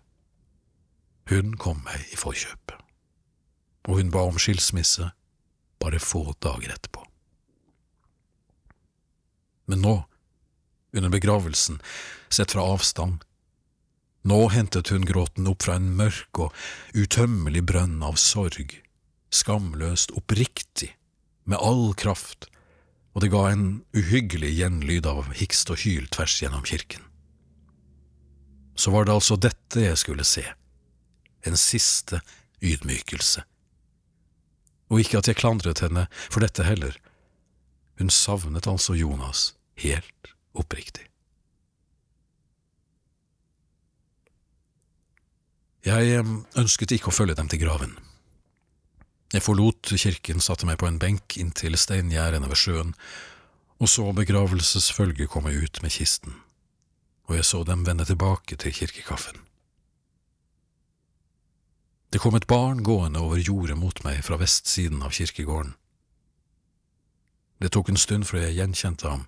Hun 1.29 1.55
kom 1.61 1.83
meg 1.85 2.09
i 2.13 2.17
forkjøpet, 2.21 2.79
og 3.89 3.99
hun 4.01 4.13
ba 4.13 4.25
om 4.29 4.41
skilsmisse 4.41 5.11
bare 5.81 6.01
få 6.01 6.31
dager 6.41 6.73
etterpå. 6.73 7.04
Men 9.65 9.81
nå, 9.81 9.95
under 10.95 11.09
begravelsen, 11.09 11.79
sett 12.29 12.51
fra 12.51 12.65
avstand, 12.73 13.23
nå 14.25 14.47
hentet 14.49 14.89
hun 14.89 15.05
gråten 15.05 15.47
opp 15.47 15.65
fra 15.67 15.77
en 15.77 15.91
mørk 15.97 16.39
og 16.41 16.53
utømmelig 16.97 17.61
brønn 17.69 17.99
av 18.05 18.17
sorg, 18.21 18.71
skamløst 19.29 20.15
oppriktig, 20.17 20.95
med 21.45 21.61
all 21.61 21.91
kraft, 21.93 22.47
og 23.13 23.21
det 23.21 23.29
ga 23.31 23.43
en 23.51 23.67
uhyggelig 23.95 24.49
gjenlyd 24.57 25.05
av 25.07 25.29
hikst 25.37 25.69
og 25.69 25.83
hyl 25.85 26.07
tvers 26.09 26.39
gjennom 26.41 26.65
kirken. 26.65 27.03
Så 28.75 28.91
var 28.91 29.05
det 29.05 29.13
altså 29.13 29.37
dette 29.39 29.85
jeg 29.85 29.99
skulle 30.01 30.25
se, 30.27 30.43
en 31.45 31.59
siste 31.59 32.19
ydmykelse. 32.65 33.45
Og 34.89 35.01
ikke 35.01 35.21
at 35.21 35.29
jeg 35.29 35.39
klandret 35.39 35.85
henne 35.85 36.07
for 36.25 36.43
dette 36.43 36.65
heller, 36.65 36.97
hun 37.99 38.09
savnet 38.11 38.67
altså 38.67 38.95
Jonas 38.97 39.53
helt 39.81 40.33
oppriktig. 40.55 41.07
Jeg 45.85 46.23
ønsket 46.57 46.95
ikke 46.95 47.11
å 47.11 47.13
følge 47.13 47.35
dem 47.37 47.49
til 47.51 47.61
graven. 47.61 47.93
Jeg 49.33 49.43
forlot 49.45 49.91
kirken, 49.99 50.41
satte 50.41 50.65
meg 50.65 50.79
på 50.81 50.87
en 50.89 50.97
benk 51.01 51.35
inntil 51.37 51.77
steingjerdene 51.77 52.49
ved 52.49 52.57
sjøen, 52.57 52.93
og 53.77 53.91
så 53.91 54.07
begravelsesfølget 54.15 55.29
komme 55.29 55.53
ut 55.53 55.81
med 55.83 55.93
kisten, 55.93 56.37
og 57.27 57.37
jeg 57.37 57.45
så 57.45 57.61
dem 57.67 57.83
vende 57.85 58.07
tilbake 58.07 58.57
til 58.57 58.73
kirkekaffen. 58.73 59.41
Det 62.13 62.21
kom 62.23 62.37
et 62.37 62.47
barn 62.47 62.79
gående 62.85 63.19
over 63.19 63.41
jordet 63.43 63.75
mot 63.77 63.97
meg 64.05 64.21
fra 64.23 64.39
vestsiden 64.39 65.03
av 65.03 65.11
kirkegården. 65.13 65.73
Det 67.59 67.71
tok 67.71 67.89
en 67.89 67.99
stund 67.99 68.27
før 68.27 68.43
jeg 68.43 68.57
gjenkjente 68.59 69.09
ham. 69.09 69.25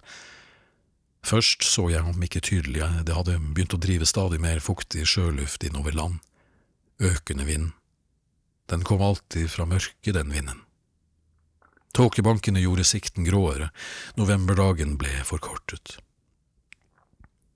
Først 1.27 1.65
så 1.67 1.87
jeg 1.91 2.03
ham 2.05 2.23
ikke 2.23 2.43
tydelig, 2.43 2.83
det 3.07 3.15
hadde 3.15 3.39
begynt 3.39 3.75
å 3.75 3.81
drive 3.81 4.07
stadig 4.07 4.39
mer 4.43 4.61
fuktig 4.63 5.05
sjøluft 5.07 5.65
innover 5.67 5.95
land. 5.95 6.21
Økende 7.03 7.47
vind. 7.47 7.73
Den 8.67 8.83
kom 8.87 9.03
alltid 9.03 9.51
fra 9.51 9.65
mørket, 9.67 10.13
den 10.15 10.31
vinden. 10.31 10.63
Tåkebankene 11.95 12.61
gjorde 12.61 12.85
sikten 12.85 13.25
gråere, 13.25 13.71
novemberdagen 14.19 14.97
ble 15.01 15.23
forkortet. 15.25 15.97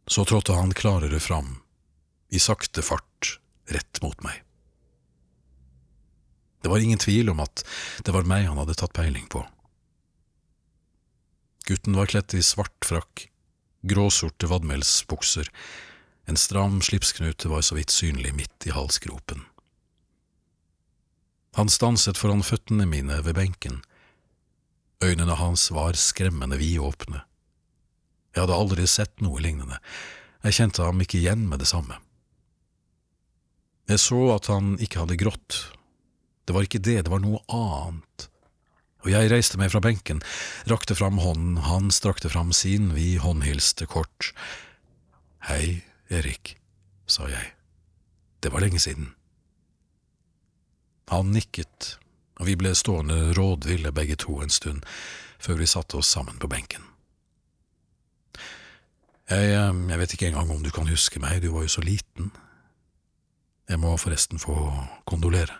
Så 0.07 0.25
trådte 0.25 0.55
han 0.57 0.73
klarere 0.73 1.19
fram, 1.19 1.60
i 2.31 2.39
sakte 2.39 2.81
fart, 2.81 3.38
rett 3.69 4.01
mot 4.01 4.17
meg. 4.25 4.41
Det 6.62 6.69
var 6.69 6.79
ingen 6.79 6.99
tvil 7.01 7.29
om 7.34 7.39
at 7.43 7.63
det 8.05 8.13
var 8.15 8.27
meg 8.27 8.47
han 8.47 8.60
hadde 8.62 8.77
tatt 8.79 8.93
peiling 8.97 9.27
på. 9.29 9.43
Gutten 11.67 11.95
var 11.95 12.10
kledt 12.10 12.34
i 12.34 12.41
svart 12.43 12.86
frakk, 12.86 13.28
gråsorte 13.82 14.50
vadmelsbukser, 14.50 15.50
en 16.30 16.38
stram 16.38 16.82
slipsknute 16.82 17.50
var 17.50 17.62
så 17.65 17.76
vidt 17.78 17.93
synlig 17.93 18.34
midt 18.36 18.67
i 18.69 18.74
halsgropen. 18.74 19.43
Han 21.58 21.69
stanset 21.69 22.17
foran 22.17 22.45
føttene 22.45 22.86
mine 22.88 23.17
ved 23.26 23.36
benken. 23.36 23.82
Øynene 25.04 25.36
hans 25.36 25.67
var 25.74 25.97
skremmende 26.00 26.58
vidåpne. 26.62 27.26
Jeg 28.32 28.45
hadde 28.45 28.56
aldri 28.56 28.88
sett 28.88 29.19
noe 29.19 29.41
lignende, 29.43 29.82
jeg 30.41 30.56
kjente 30.56 30.86
ham 30.86 31.02
ikke 31.04 31.19
igjen 31.19 31.43
med 31.50 31.60
det 31.60 31.67
samme. 31.69 31.97
Jeg 33.91 34.00
så 34.00 34.21
at 34.38 34.47
han 34.47 34.78
ikke 34.80 35.04
hadde 35.04 35.19
grått, 35.19 35.58
det 36.47 36.56
var 36.56 36.65
ikke 36.65 36.80
det, 36.80 37.02
det 37.04 37.12
var 37.12 37.21
noe 37.21 37.43
annet 37.52 38.30
og 39.01 39.09
jeg 39.09 39.31
reiste 39.31 39.57
meg 39.57 39.71
fra 39.73 39.81
benken, 39.83 40.21
rakte 40.69 40.95
fram 40.97 41.17
hånden, 41.21 41.57
han 41.65 41.89
strakte 41.93 42.29
fram 42.29 42.51
sin, 42.53 42.91
vi 42.93 43.15
håndhilste 43.21 43.87
kort. 43.89 44.31
Hei, 45.47 45.81
Erik, 46.13 46.55
sa 47.09 47.25
jeg, 47.31 47.53
det 48.45 48.53
var 48.53 48.61
lenge 48.61 48.81
siden. 48.81 49.13
Han 51.11 51.33
nikket, 51.33 51.95
og 52.39 52.47
vi 52.47 52.55
ble 52.55 52.75
stående 52.77 53.33
rådville 53.37 53.91
begge 53.95 54.19
to 54.21 54.37
en 54.43 54.53
stund, 54.53 54.85
før 55.41 55.57
vi 55.59 55.69
satte 55.69 55.97
oss 55.97 56.11
sammen 56.13 56.37
på 56.39 56.49
benken. 56.51 56.85
Jeg, 59.31 59.49
eh, 59.55 59.81
jeg 59.89 59.99
vet 59.99 60.13
ikke 60.13 60.29
engang 60.29 60.51
om 60.53 60.63
du 60.63 60.69
kan 60.75 60.89
huske 60.89 61.19
meg, 61.23 61.41
du 61.41 61.51
var 61.55 61.65
jo 61.65 61.73
så 61.73 61.81
liten. 61.81 62.31
Jeg 63.69 63.79
må 63.79 63.95
forresten 63.97 64.39
få 64.39 64.55
kondolere. 65.07 65.55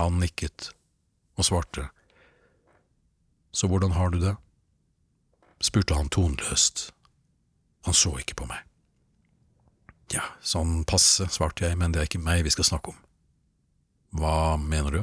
Han 0.00 0.20
nikket 0.20 0.70
og 1.38 1.46
svarte. 1.48 1.88
Så 3.52 3.68
hvordan 3.68 3.96
har 3.96 4.10
du 4.10 4.20
det? 4.22 4.36
spurte 5.62 5.94
han 5.94 6.10
tonløst. 6.10 6.88
Han 7.86 7.94
så 7.94 8.16
ikke 8.18 8.34
på 8.40 8.48
meg. 8.50 8.64
Ja, 10.12 10.24
sånn 10.44 10.82
passe, 10.88 11.28
svarte 11.32 11.68
jeg, 11.68 11.78
men 11.78 11.94
det 11.94 12.02
er 12.02 12.10
ikke 12.10 12.22
meg 12.22 12.42
vi 12.44 12.52
skal 12.52 12.66
snakke 12.66 12.92
om. 12.92 12.98
Hva 14.18 14.58
mener 14.60 14.96
du? 14.96 15.02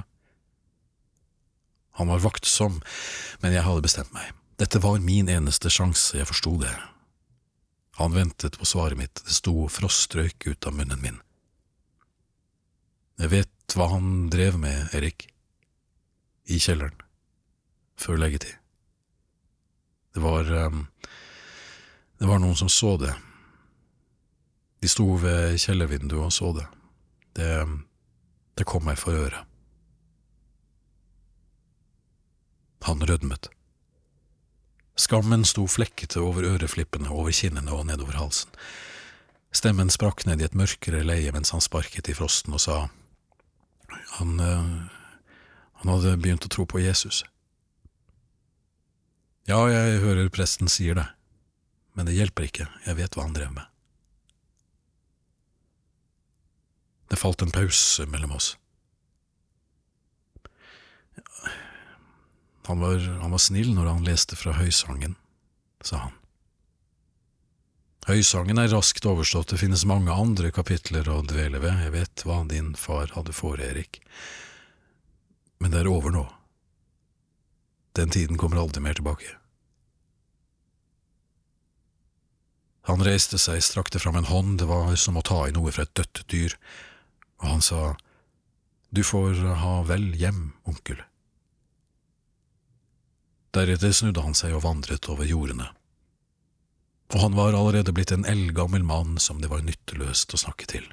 Han 1.97 2.11
var 2.11 2.21
vaktsom, 2.23 2.77
men 3.41 3.55
jeg 3.55 3.65
hadde 3.65 3.85
bestemt 3.87 4.13
meg. 4.15 4.35
Dette 4.59 4.81
var 4.83 4.99
min 5.03 5.31
eneste 5.31 5.71
sjanse, 5.71 6.17
jeg 6.19 6.27
forsto 6.29 6.57
det. 6.61 6.75
Han 7.99 8.15
ventet 8.15 8.59
på 8.59 8.67
svaret 8.67 8.99
mitt, 8.99 9.23
det 9.25 9.35
sto 9.35 9.65
frostrøyk 9.71 10.45
ut 10.51 10.67
av 10.67 10.75
munnen 10.75 11.01
min. 11.03 11.17
Jeg 13.19 13.33
vet 13.33 13.75
hva 13.75 13.89
han 13.95 14.29
drev 14.31 14.59
med, 14.61 14.93
Erik. 14.95 15.27
I 16.49 16.57
kjelleren. 16.59 16.97
Før 17.99 18.17
leggetid. 18.17 18.55
Det 20.15 20.23
var 20.23 20.49
um, 20.65 20.87
Det 22.19 22.27
var 22.27 22.39
noen 22.41 22.57
som 22.57 22.69
så 22.69 22.97
det. 22.97 23.13
De 24.81 24.87
sto 24.87 25.05
ved 25.21 25.59
kjellervinduet 25.59 26.25
og 26.25 26.33
så 26.33 26.51
det. 26.55 26.65
Det, 27.37 27.51
det 28.59 28.67
kom 28.67 28.83
meg 28.87 28.99
for 28.99 29.15
øre. 29.15 29.45
Han 32.87 33.03
rødmet. 33.03 33.49
Skammen 34.99 35.45
sto 35.47 35.63
flekkete 35.67 36.19
over 36.19 36.43
øreflippene, 36.43 37.11
over 37.11 37.31
kinnene 37.31 37.71
og 37.71 37.85
nedover 37.87 38.19
halsen. 38.19 38.51
Stemmen 39.55 39.89
sprakk 39.89 40.25
ned 40.27 40.41
i 40.41 40.47
et 40.47 40.55
mørkere 40.59 41.05
leie 41.07 41.31
mens 41.31 41.53
han 41.55 41.63
sparket 41.63 42.11
i 42.11 42.15
frosten 42.17 42.55
og 42.55 42.61
sa 42.63 42.81
han, 44.19 44.35
han 45.79 45.91
hadde 45.93 46.17
begynt 46.19 46.45
å 46.45 46.51
tro 46.51 46.65
på 46.67 46.81
Jesus. 46.83 47.23
Ja, 49.49 49.63
jeg 49.71 50.01
hører 50.03 50.29
presten 50.29 50.69
sier 50.69 50.97
det, 50.99 51.07
men 51.97 52.05
det 52.05 52.17
hjelper 52.17 52.45
ikke, 52.45 52.67
jeg 52.85 52.99
vet 52.99 53.15
hva 53.15 53.25
han 53.25 53.35
drev 53.37 53.53
med. 53.55 53.65
Det 57.09 57.17
falt 57.17 57.41
en 57.41 57.53
pause 57.55 58.05
mellom 58.05 58.35
oss. 58.37 58.53
Han 62.69 62.83
var, 62.83 63.01
han 63.01 63.33
var 63.33 63.41
snill 63.41 63.71
når 63.73 63.87
han 63.89 64.05
leste 64.05 64.37
fra 64.37 64.53
Høysangen, 64.59 65.15
sa 65.81 66.03
han. 66.03 66.19
Høysangen 68.05 68.61
er 68.61 68.69
raskt 68.69 69.05
overstått, 69.09 69.49
det 69.49 69.61
finnes 69.61 69.87
mange 69.89 70.13
andre 70.13 70.51
kapitler 70.53 71.09
å 71.09 71.23
dvele 71.25 71.61
ved, 71.63 71.81
jeg 71.87 71.95
vet 71.95 72.23
hva 72.25 72.43
din 72.49 72.75
far 72.77 73.09
hadde 73.15 73.33
for, 73.33 73.57
Erik, 73.61 73.99
men 75.59 75.73
det 75.73 75.83
er 75.83 75.91
over 75.91 76.13
nå. 76.13 76.25
Den 77.97 78.11
tiden 78.13 78.39
kommer 78.39 78.61
aldri 78.61 78.81
mer 78.83 78.95
tilbake. 78.97 79.35
Han 82.89 83.03
reiste 83.05 83.37
seg, 83.37 83.61
strakte 83.61 83.99
fram 84.01 84.17
en 84.17 84.29
hånd, 84.29 84.57
det 84.61 84.69
var 84.69 84.95
som 84.97 85.19
å 85.19 85.25
ta 85.25 85.43
i 85.45 85.53
noe 85.53 85.73
fra 85.75 85.85
et 85.85 85.93
dødt 85.97 86.23
dyr, 86.31 86.55
og 87.43 87.51
han 87.51 87.65
sa, 87.65 87.81
Du 88.89 89.03
får 89.05 89.43
ha 89.61 89.75
vel 89.85 90.07
hjem, 90.17 90.55
onkel. 90.65 91.03
Deretter 93.53 93.93
snudde 93.93 94.23
han 94.25 94.37
seg 94.37 94.55
og 94.57 94.63
vandret 94.65 95.05
over 95.09 95.27
jordene, 95.29 95.69
og 97.13 97.21
han 97.21 97.37
var 97.37 97.57
allerede 97.57 97.93
blitt 97.93 98.13
en 98.13 98.25
eldgammel 98.25 98.85
mann 98.85 99.17
som 99.21 99.41
det 99.41 99.49
var 99.53 99.61
nytteløst 99.65 100.33
å 100.33 100.41
snakke 100.41 100.69
til. 100.69 100.85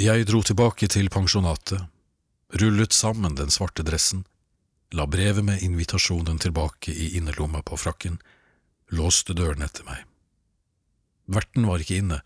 Jeg 0.00 0.24
dro 0.24 0.38
tilbake 0.40 0.86
til 0.88 1.10
pensjonatet, 1.12 1.82
rullet 2.62 2.94
sammen 2.96 3.34
den 3.36 3.50
svarte 3.52 3.84
dressen, 3.84 4.22
la 4.96 5.04
brevet 5.04 5.44
med 5.44 5.60
invitasjonen 5.60 6.38
tilbake 6.40 6.94
i 6.94 7.10
innerlomma 7.18 7.60
på 7.60 7.76
frakken, 7.76 8.16
låste 8.96 9.36
døren 9.36 9.60
etter 9.66 9.84
meg. 9.84 10.06
Verten 11.28 11.68
var 11.68 11.84
ikke 11.84 12.00
inne, 12.00 12.22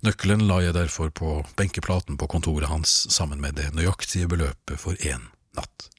nøkkelen 0.00 0.46
la 0.48 0.62
jeg 0.64 0.78
derfor 0.78 1.12
på 1.12 1.36
benkeplaten 1.58 2.16
på 2.16 2.30
kontoret 2.32 2.72
hans 2.72 2.94
sammen 3.12 3.44
med 3.44 3.60
det 3.60 3.68
nøyaktige 3.76 4.32
beløpet 4.32 4.80
for 4.80 4.96
én 5.04 5.28
natt. 5.52 5.90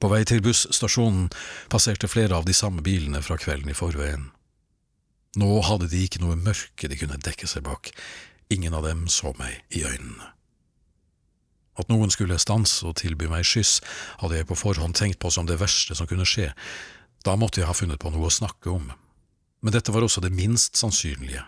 På 0.00 0.08
vei 0.08 0.24
til 0.24 0.40
busstasjonen 0.40 1.28
passerte 1.68 2.08
flere 2.08 2.40
av 2.40 2.48
de 2.48 2.56
samme 2.56 2.80
bilene 2.80 3.20
fra 3.20 3.36
kvelden 3.36 3.76
i 3.76 3.76
forveien. 3.76 4.30
Nå 5.36 5.56
hadde 5.68 5.92
de 5.92 6.06
ikke 6.06 6.24
noe 6.24 6.38
mørke 6.38 6.88
de 6.88 6.96
kunne 6.96 7.20
dekke 7.20 7.50
seg 7.50 7.66
bak, 7.68 7.92
ingen 8.54 8.74
av 8.74 8.86
dem 8.86 9.06
så 9.10 9.34
meg 9.38 9.60
i 9.74 9.84
øynene. 9.84 10.30
At 11.74 11.90
noen 11.90 12.12
skulle 12.14 12.38
stanse 12.38 12.86
og 12.86 13.00
tilby 13.00 13.26
meg 13.30 13.46
skyss, 13.48 13.80
hadde 14.20 14.38
jeg 14.38 14.46
på 14.46 14.58
forhånd 14.58 14.94
tenkt 14.94 15.18
på 15.22 15.32
som 15.34 15.48
det 15.48 15.58
verste 15.58 15.96
som 15.98 16.06
kunne 16.06 16.26
skje, 16.28 16.52
da 17.26 17.34
måtte 17.40 17.62
jeg 17.62 17.68
ha 17.70 17.74
funnet 17.74 17.98
på 18.02 18.12
noe 18.14 18.28
å 18.28 18.32
snakke 18.32 18.70
om, 18.70 18.92
men 19.64 19.74
dette 19.74 19.92
var 19.94 20.04
også 20.04 20.22
det 20.22 20.34
minst 20.34 20.76
sannsynlige. 20.76 21.42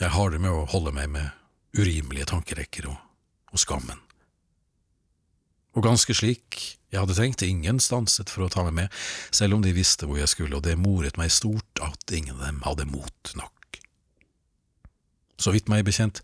Jeg 0.00 0.14
har 0.16 0.30
det 0.32 0.40
med 0.40 0.54
å 0.56 0.66
holde 0.72 0.94
meg 0.96 1.10
med 1.12 1.28
urimelige 1.76 2.30
tankerekker 2.32 2.88
og, 2.88 2.96
og 3.52 3.60
skammen. 3.60 4.00
Og 5.76 5.84
ganske 5.84 6.16
slik 6.16 6.58
jeg 6.90 6.98
hadde 6.98 7.14
tenkt, 7.14 7.44
ingen 7.46 7.78
stanset 7.78 8.32
for 8.32 8.46
å 8.46 8.50
ta 8.50 8.64
meg 8.66 8.74
med, 8.74 8.94
selv 9.30 9.58
om 9.58 9.62
de 9.62 9.74
visste 9.76 10.08
hvor 10.08 10.18
jeg 10.18 10.32
skulle, 10.32 10.56
og 10.58 10.64
det 10.66 10.74
moret 10.80 11.20
meg 11.20 11.30
stort 11.30 11.82
at 11.84 12.16
ingen 12.16 12.40
av 12.40 12.48
dem 12.48 12.64
hadde 12.66 12.88
mot 12.90 13.34
nok. 13.38 13.59
Så 15.40 15.54
vidt 15.56 15.70
meg 15.72 15.86
bekjent 15.88 16.20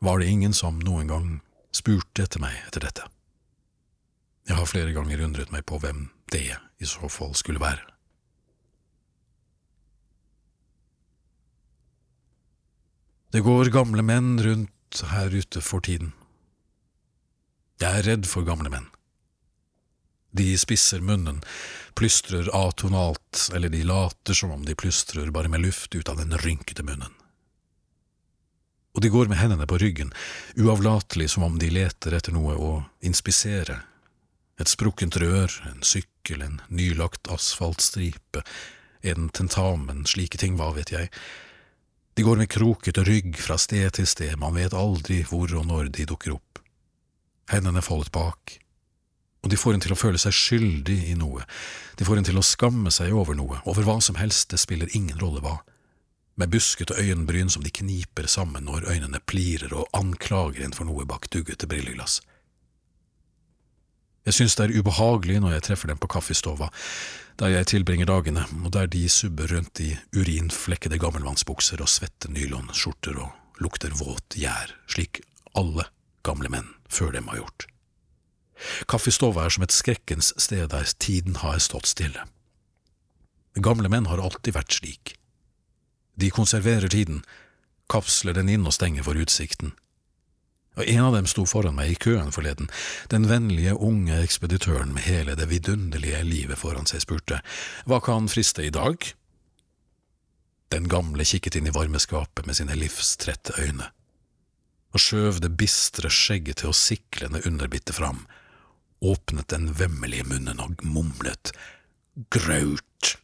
var 0.00 0.20
det 0.20 0.30
ingen 0.32 0.54
som 0.56 0.78
noen 0.80 1.10
gang 1.12 1.28
spurte 1.76 2.24
etter 2.24 2.40
meg 2.40 2.56
etter 2.64 2.86
dette. 2.86 3.04
Jeg 4.48 4.56
har 4.56 4.70
flere 4.70 4.94
ganger 4.96 5.24
undret 5.26 5.52
meg 5.52 5.66
på 5.68 5.80
hvem 5.82 6.06
det 6.32 6.48
i 6.80 6.88
så 6.88 7.10
fall 7.12 7.34
skulle 7.36 7.60
være. 7.60 7.82
Det 13.34 13.42
går 13.44 13.68
gamle 13.74 14.04
menn 14.06 14.38
rundt 14.40 15.02
her 15.10 15.34
ute 15.34 15.60
for 15.60 15.84
tiden. 15.84 16.14
Jeg 17.82 17.98
er 17.98 18.06
redd 18.06 18.28
for 18.30 18.46
gamle 18.46 18.70
menn. 18.72 18.86
De 20.36 20.54
spisser 20.60 21.02
munnen, 21.04 21.42
plystrer 21.96 22.48
atonalt, 22.56 23.50
eller 23.56 23.72
de 23.72 23.82
later 23.84 24.36
som 24.36 24.54
om 24.54 24.64
de 24.64 24.76
plystrer 24.78 25.32
bare 25.34 25.52
med 25.52 25.64
luft 25.64 25.92
ut 25.96 26.08
av 26.08 26.20
den 26.22 26.32
rynkete 26.40 26.84
munnen 26.86 27.12
og 28.96 29.02
de 29.04 29.10
går 29.12 29.28
med 29.28 29.36
hendene 29.36 29.66
på 29.68 29.76
ryggen, 29.78 30.12
uavlatelig 30.56 31.28
som 31.34 31.44
om 31.44 31.58
de 31.60 31.68
leter 31.68 32.16
etter 32.16 32.32
noe 32.32 32.54
å 32.56 32.70
inspisere. 33.04 33.82
Et 34.56 34.70
sprukkent 34.72 35.18
rør, 35.20 35.52
en 35.68 35.84
sykkel, 35.84 36.40
en 36.40 36.62
nylagt 36.72 37.28
asfaltstripe, 37.28 38.40
en 39.04 39.28
tentamen, 39.36 40.06
slike 40.08 40.40
ting, 40.40 40.56
hva 40.56 40.70
vet 40.78 40.94
jeg. 40.94 41.12
De 42.16 42.24
går 42.24 42.40
med 42.40 42.48
krokete 42.48 43.04
rygg 43.04 43.36
fra 43.36 43.60
sted 43.60 43.92
til 43.98 44.08
sted, 44.08 44.32
man 44.40 44.56
vet 44.56 44.72
aldri 44.72 45.20
hvor 45.28 45.52
og 45.52 45.68
når 45.68 45.92
de 45.92 46.08
dukker 46.08 46.38
opp. 46.38 46.64
Hendene 47.52 47.84
foldet 47.84 48.14
bak, 48.16 48.56
og 49.44 49.52
de 49.52 49.60
får 49.60 49.76
en 49.76 49.84
til 49.84 49.92
å 49.92 50.00
føle 50.00 50.18
seg 50.18 50.32
skyldig 50.34 51.02
i 51.12 51.20
noe, 51.20 51.44
de 52.00 52.08
får 52.08 52.22
en 52.22 52.32
til 52.32 52.40
å 52.40 52.48
skamme 52.48 52.90
seg 52.90 53.12
over 53.12 53.36
noe, 53.36 53.60
over 53.68 53.84
hva 53.84 54.00
som 54.00 54.16
helst, 54.16 54.48
det 54.50 54.64
spiller 54.64 54.88
ingen 54.96 55.20
rolle 55.20 55.44
hva 55.44 55.60
med 56.36 56.52
buskete 56.52 56.94
øyenbryn 57.00 57.50
som 57.52 57.64
de 57.64 57.72
kniper 57.72 58.28
sammen 58.28 58.68
når 58.68 58.88
øynene 58.92 59.20
plirer 59.26 59.72
og 59.74 59.88
anklager 59.96 60.64
en 60.64 60.74
for 60.76 60.88
noe 60.88 61.06
bak 61.08 61.30
duggete 61.32 61.68
brilleglass. 61.68 62.20
Jeg 64.26 64.34
synes 64.34 64.56
det 64.58 64.64
er 64.66 64.80
ubehagelig 64.80 65.38
når 65.40 65.52
jeg 65.54 65.62
treffer 65.68 65.92
dem 65.92 66.00
på 66.02 66.10
kaffestova, 66.10 66.68
der 67.38 67.52
jeg 67.52 67.68
tilbringer 67.70 68.08
dagene, 68.10 68.42
og 68.64 68.72
der 68.74 68.88
de 68.90 69.04
subber 69.08 69.52
rundt 69.54 69.80
i 69.80 69.92
urinflekkede 70.16 70.98
gammelmannsbukser 70.98 71.80
og 71.84 71.90
svette 71.92 72.32
nylonskjorter 72.32 73.20
og 73.22 73.62
lukter 73.62 73.94
våt 73.94 74.36
gjær, 74.36 74.74
slik 74.90 75.22
alle 75.54 75.86
gamle 76.26 76.50
menn 76.52 76.72
før 76.90 77.14
dem 77.14 77.30
har 77.30 77.44
gjort. 77.44 77.68
Kaffestova 78.90 79.44
er 79.46 79.54
som 79.54 79.66
et 79.66 79.74
skrekkens 79.74 80.32
sted 80.42 80.72
der 80.72 80.90
tiden 80.98 81.38
har 81.44 81.60
stått 81.62 81.86
stille. 81.86 82.24
Gamle 83.62 83.88
menn 83.92 84.08
har 84.10 84.20
alltid 84.20 84.56
vært 84.56 84.74
slik. 84.74 85.14
De 86.16 86.30
konserverer 86.30 86.88
tiden, 86.88 87.22
kapsler 87.92 88.36
den 88.36 88.48
inn 88.48 88.66
og 88.66 88.74
stenger 88.74 89.04
for 89.06 89.18
utsikten. 89.20 89.74
Og 90.76 90.84
En 90.84 91.06
av 91.08 91.14
dem 91.16 91.26
sto 91.28 91.46
foran 91.48 91.76
meg 91.76 91.90
i 91.90 92.00
køen 92.00 92.32
forleden. 92.32 92.68
Den 93.08 93.28
vennlige, 93.30 93.72
unge 93.74 94.18
ekspeditøren 94.20 94.92
med 94.92 95.06
hele 95.08 95.36
det 95.36 95.48
vidunderlige 95.48 96.20
livet 96.24 96.60
foran 96.60 96.88
seg 96.88 97.04
spurte 97.04 97.40
hva 97.88 98.00
kan 98.04 98.28
friste 98.28 98.66
i 98.66 98.72
dag? 98.72 99.00
Den 100.74 100.88
gamle 100.92 101.24
kikket 101.24 101.56
inn 101.56 101.70
i 101.70 101.72
varmeskapet 101.72 102.44
med 102.46 102.58
sine 102.58 102.76
livstrette 102.76 103.54
øyne, 103.62 103.88
og 104.92 105.00
skjøv 105.00 105.40
det 105.44 105.54
bistre 105.56 106.10
skjegget 106.12 106.60
til 106.60 106.72
å 106.72 106.76
siklende 106.76 107.44
underbitte 107.46 107.94
fram, 107.96 108.24
åpnet 109.00 109.48
den 109.52 109.70
vemmelige 109.78 110.26
munnen 110.28 110.60
og 110.60 110.82
mumlet 110.84 111.54
graut. 112.34 113.14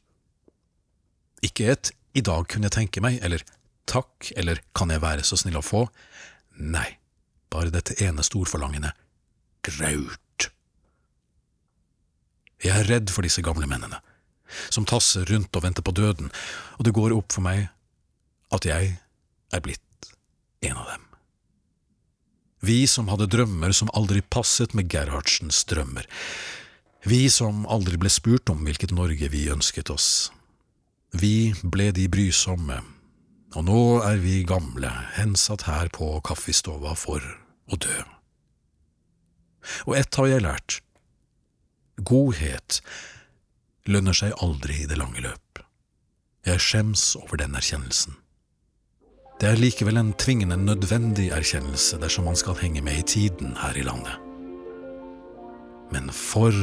Ikke 1.42 1.72
et 1.74 1.90
i 2.12 2.24
dag 2.24 2.48
kunne 2.48 2.68
jeg 2.68 2.76
tenke 2.76 3.02
meg, 3.04 3.18
eller 3.24 3.44
takk, 3.88 4.32
eller 4.36 4.60
kan 4.76 4.92
jeg 4.92 5.02
være 5.02 5.24
så 5.26 5.38
snill 5.40 5.60
å 5.60 5.64
få, 5.64 5.86
Nei, 6.52 6.98
bare 7.48 7.72
dette 7.72 7.96
ene 8.04 8.20
storforlangende 8.24 8.90
graut. 9.64 10.48
Jeg 12.62 12.74
er 12.76 12.90
redd 12.90 13.10
for 13.10 13.26
disse 13.26 13.42
gamle 13.42 13.66
mennene, 13.66 13.98
som 14.70 14.86
tasser 14.86 15.24
rundt 15.32 15.56
og 15.56 15.64
venter 15.64 15.84
på 15.84 15.94
døden, 15.96 16.28
og 16.76 16.84
det 16.86 16.94
går 16.94 17.14
opp 17.16 17.32
for 17.32 17.44
meg 17.46 17.70
at 18.52 18.68
jeg 18.68 18.92
er 19.52 19.64
blitt 19.64 20.12
en 20.62 20.76
av 20.76 20.92
dem. 20.92 21.08
Vi 22.62 22.84
som 22.86 23.08
hadde 23.10 23.30
drømmer 23.32 23.72
som 23.74 23.90
aldri 23.96 24.20
passet 24.22 24.76
med 24.78 24.92
Gerhardsens 24.92 25.64
drømmer, 25.66 26.06
vi 27.02 27.24
som 27.32 27.64
aldri 27.66 27.98
ble 27.98 28.12
spurt 28.12 28.52
om 28.52 28.60
hvilket 28.62 28.94
Norge 28.94 29.26
vi 29.32 29.48
ønsket 29.50 29.90
oss. 29.90 30.30
Vi 31.12 31.52
ble 31.62 31.90
de 31.92 32.06
brysomme, 32.08 32.78
og 33.52 33.66
nå 33.68 33.80
er 34.06 34.16
vi 34.22 34.40
gamle, 34.48 34.88
hensatt 35.18 35.66
her 35.68 35.90
på 35.92 36.14
kaffestova 36.24 36.94
for 36.96 37.20
å 37.68 37.76
dø. 37.76 37.98
Og 39.84 39.98
ett 39.98 40.16
har 40.16 40.30
jeg 40.30 40.44
lært. 40.46 40.78
Godhet 42.00 42.80
lønner 43.92 44.16
seg 44.16 44.32
aldri 44.42 44.82
i 44.82 44.88
det 44.88 44.96
lange 44.98 45.20
løp. 45.20 45.60
Jeg 46.48 46.64
skjems 46.64 47.12
over 47.20 47.38
den 47.38 47.54
erkjennelsen. 47.60 48.16
Det 49.38 49.50
er 49.50 49.60
likevel 49.60 49.98
en 49.98 50.12
tvingende 50.18 50.56
nødvendig 50.56 51.28
erkjennelse 51.34 51.98
dersom 52.02 52.28
man 52.30 52.38
skal 52.38 52.56
henge 52.58 52.82
med 52.82 53.02
i 53.02 53.06
tiden 53.14 53.56
her 53.60 53.76
i 53.76 53.84
landet. 53.86 54.16
Men 55.92 56.08
for 56.14 56.54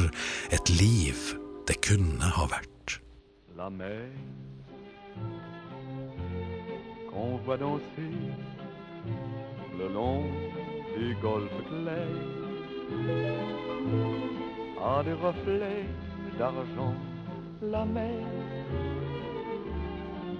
et 0.50 0.74
liv 0.74 1.36
det 1.68 1.78
kunne 1.86 2.34
ha 2.34 2.50
vært. 2.50 2.69
La 3.60 3.68
mer 3.68 4.08
qu'on 7.10 7.36
voit 7.44 7.58
danser 7.58 8.14
le 9.78 9.86
long 9.92 10.22
des 10.96 11.12
golfes 11.20 11.62
clairs. 11.68 12.28
A 14.82 15.02
des 15.02 15.12
reflets 15.12 15.84
d'argent 16.38 16.94
la 17.60 17.84
mer 17.84 18.24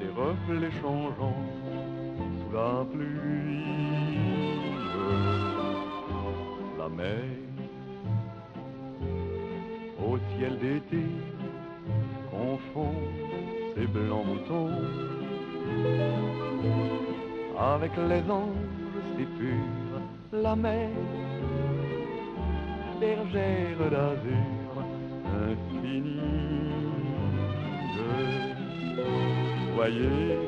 des 0.00 0.12
reflets 0.22 0.74
changeants 0.80 1.44
sous 2.38 2.52
la 2.54 2.86
pluie. 2.90 4.16
La 6.78 6.88
mer 6.88 7.24
au 10.08 10.16
ciel 10.30 10.58
d'été 10.58 11.04
confond 12.40 12.94
ses 13.74 13.86
blancs 13.86 14.24
moutons 14.26 14.70
avec 17.74 17.92
les 18.10 18.24
anges 18.30 18.68
si 19.16 19.24
purs, 19.36 20.00
la 20.32 20.56
mer, 20.56 20.88
bergère 22.98 23.82
d'azur 23.94 24.72
infinie. 25.48 26.20
Voyez, 29.74 30.38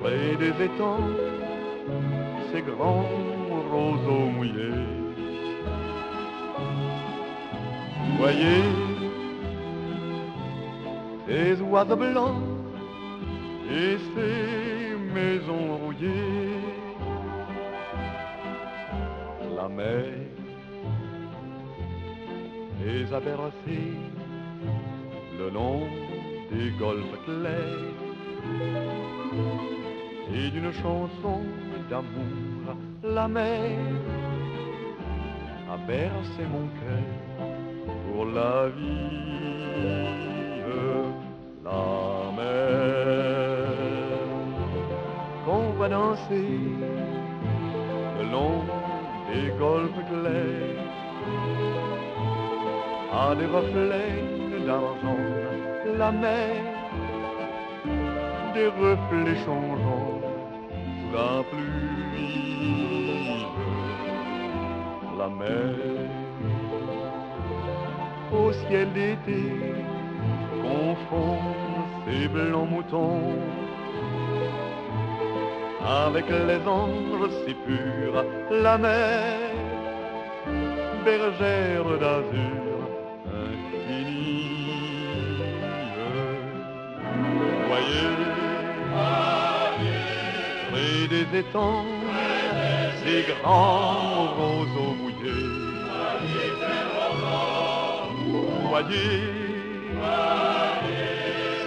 près 0.00 0.36
des 0.42 0.54
étangs, 0.68 1.10
ces 2.50 2.62
grands 2.62 3.10
roseaux 3.72 4.28
mouillés. 4.36 4.84
Voyez, 8.18 8.93
ces 11.26 11.60
oiseaux 11.60 11.96
blancs 11.96 12.42
et 13.70 13.96
ces 14.14 14.96
maisons 15.14 15.76
rouillées. 15.82 16.60
La 19.56 19.68
mer 19.68 20.04
les 22.84 23.12
a 23.12 23.20
bercés 23.20 23.94
le 25.38 25.50
long 25.50 25.82
des 26.52 26.70
golfes 26.78 27.18
clairs 27.24 27.94
et 30.34 30.50
d'une 30.50 30.72
chanson 30.72 31.40
d'amour, 31.88 32.76
la 33.02 33.28
mer 33.28 33.78
a 35.72 35.76
bercé 35.86 36.42
mon 36.50 36.68
cœur 36.80 37.48
pour 38.12 38.26
la 38.26 38.68
vie. 38.68 40.33
La 41.64 42.32
mer. 42.36 43.66
Qu'on 45.44 45.66
va 45.78 45.88
danser 45.88 46.60
le 48.18 48.24
long 48.30 48.58
des 49.28 49.46
golfes 49.58 50.02
clairs. 50.10 50.82
À 53.12 53.34
des 53.36 53.46
reflets 53.46 54.34
d'argent, 54.66 55.24
la 55.98 56.10
mer, 56.10 56.50
des 58.54 58.66
reflets 58.66 59.36
changeants 59.44 60.20
sous 60.98 61.10
la 61.16 61.42
pluie, 61.50 62.94
la 65.18 65.28
mer, 65.28 65.74
au 68.32 68.52
ciel 68.52 68.88
d'été, 68.92 69.42
confond 70.74 71.38
ses 72.04 72.28
blancs 72.28 72.68
moutons 72.70 73.20
avec 75.86 76.26
les 76.48 76.62
anges 76.66 77.30
si 77.44 77.54
purs, 77.64 78.24
la 78.50 78.78
mer, 78.78 79.38
bergère 81.04 81.90
d'azur 82.02 82.76
infinie. 83.44 84.48
Voyez, 87.68 88.12
près 90.70 91.00
des 91.14 91.38
étangs, 91.40 91.84
ces 93.02 93.20
grands 93.30 94.28
roseaux 94.38 94.94
mouillés. 95.00 95.52
Voyez, 98.70 99.44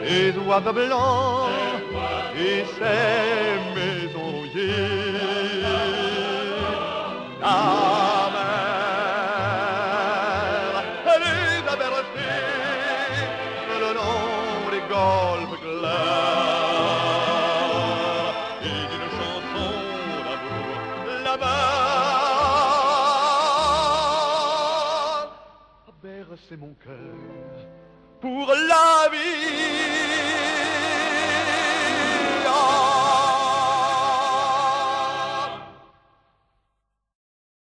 et 0.09 0.31
d'oiseaux 0.31 0.73
blancs 0.73 1.49
et 2.37 2.63
ses 2.77 3.59
maisons 3.75 4.43
La 7.39 8.29
mer, 8.33 8.43
elle 11.05 11.25
est 11.33 11.65
abertée 11.73 12.43
le 13.69 13.89
long 13.93 14.71
des 14.71 14.83
golfes 14.93 15.57
clairs 15.61 17.07
et 18.63 18.81
d'une 18.91 19.09
chanson 19.17 19.69
d'amour 20.25 20.69
là-bas. 21.23 21.67
Ah, 25.87 25.93
Bercez 26.01 26.57
mon 26.57 26.73
cœur 26.83 27.17
pour 28.21 28.47
la 28.47 28.96